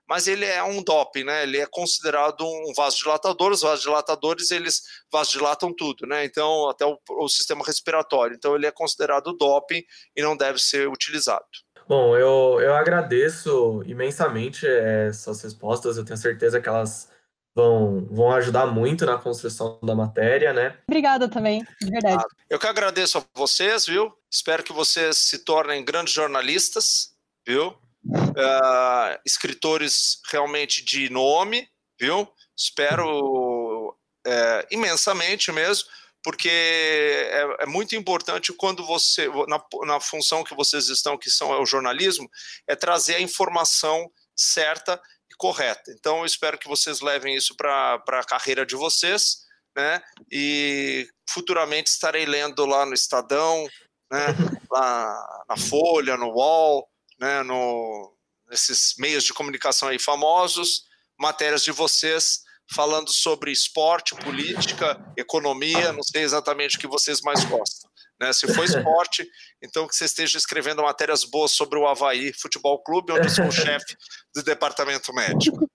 Mas 0.09 0.26
ele 0.26 0.44
é 0.44 0.62
um 0.62 0.83
doping, 0.83 1.24
né? 1.24 1.44
Ele 1.44 1.59
é 1.59 1.66
considerado 1.66 2.44
um 2.44 2.72
vasodilatador. 2.76 3.52
Os 3.52 3.62
vasodilatadores 3.62 4.50
eles 4.50 4.83
vasodilatam 5.11 5.72
tudo, 5.74 6.07
né? 6.07 6.24
Então 6.24 6.68
até 6.68 6.85
o, 6.85 6.98
o 7.18 7.28
sistema 7.28 7.64
respiratório. 7.64 8.35
Então 8.37 8.55
ele 8.55 8.66
é 8.66 8.70
considerado 8.70 9.33
doping 9.33 9.83
e 10.14 10.20
não 10.20 10.37
deve 10.37 10.59
ser 10.59 10.88
utilizado. 10.88 11.46
Bom, 11.88 12.16
eu, 12.16 12.60
eu 12.60 12.74
agradeço 12.74 13.82
imensamente 13.86 14.66
essas 14.66 15.42
respostas, 15.42 15.96
eu 15.96 16.04
tenho 16.04 16.16
certeza 16.16 16.60
que 16.60 16.68
elas 16.68 17.10
vão, 17.54 18.06
vão 18.10 18.32
ajudar 18.32 18.66
muito 18.66 19.04
na 19.04 19.18
construção 19.18 19.78
da 19.82 19.94
matéria, 19.94 20.52
né? 20.52 20.76
Obrigada 20.88 21.28
também, 21.28 21.64
de 21.80 21.90
verdade. 21.90 22.24
Eu 22.48 22.58
que 22.58 22.66
agradeço 22.66 23.18
a 23.18 23.24
vocês, 23.34 23.86
viu? 23.86 24.12
Espero 24.30 24.62
que 24.62 24.72
vocês 24.72 25.16
se 25.18 25.38
tornem 25.38 25.84
grandes 25.84 26.14
jornalistas, 26.14 27.14
viu? 27.46 27.68
Uh, 28.04 29.18
escritores 29.24 30.20
realmente 30.30 30.84
de 30.84 31.08
nome, 31.10 31.68
viu? 32.00 32.28
Espero 32.56 33.96
é, 34.26 34.66
imensamente 34.70 35.50
mesmo, 35.50 35.88
porque 36.22 36.48
é, 36.48 37.56
é, 37.61 37.66
muito 37.66 37.96
importante 37.96 38.52
quando 38.52 38.87
você, 38.87 39.28
na, 39.48 39.62
na 39.87 40.00
função 40.00 40.44
que 40.44 40.54
vocês 40.54 40.88
estão, 40.88 41.18
que 41.18 41.30
são 41.30 41.52
é 41.52 41.61
o 41.61 41.66
jornalismo, 41.66 42.28
é 42.66 42.76
trazer 42.76 43.16
a 43.16 43.20
informação 43.20 44.11
certa 44.37 45.00
e 45.30 45.35
correta. 45.37 45.90
Então, 45.90 46.20
eu 46.20 46.26
espero 46.26 46.58
que 46.58 46.68
vocês 46.68 47.00
levem 47.00 47.35
isso 47.35 47.56
para 47.56 48.02
a 48.06 48.24
carreira 48.24 48.64
de 48.64 48.76
vocês, 48.76 49.38
né? 49.76 50.00
E 50.30 51.08
futuramente 51.28 51.90
estarei 51.90 52.24
lendo 52.24 52.64
lá 52.66 52.87
no 52.87 52.94
Estadão, 52.94 53.66
né? 54.11 54.26
lá 54.70 55.44
na 55.48 55.56
Folha, 55.56 56.16
no 56.16 56.28
UOL, 56.28 56.88
né? 57.18 57.42
No, 57.42 58.16
nesses 58.48 58.94
meios 58.96 59.24
de 59.24 59.35
comunicação 59.35 59.88
aí 59.88 59.98
famosos, 59.98 60.85
matérias 61.18 61.64
de 61.64 61.72
vocês 61.72 62.42
falando 62.74 63.12
sobre 63.12 63.50
esporte, 63.50 64.14
política, 64.16 64.98
economia, 65.16 65.92
não 65.92 66.02
sei 66.02 66.22
exatamente 66.22 66.76
o 66.76 66.80
que 66.80 66.87
vocês 66.87 67.20
mais 67.20 67.44
gostam. 67.44 67.90
Né? 68.20 68.32
Se 68.32 68.46
for 68.52 68.64
esporte, 68.64 69.26
então 69.62 69.87
que 69.87 69.96
você 69.96 70.04
esteja 70.04 70.38
escrevendo 70.38 70.82
matérias 70.82 71.24
boas 71.24 71.52
sobre 71.52 71.78
o 71.78 71.87
Havaí 71.87 72.32
Futebol 72.32 72.82
Clube, 72.82 73.12
onde 73.12 73.26
eu 73.26 73.30
sou 73.30 73.46
o 73.46 73.50
chefe 73.52 73.96
do 74.35 74.42
departamento 74.42 75.12
médico. 75.12 75.68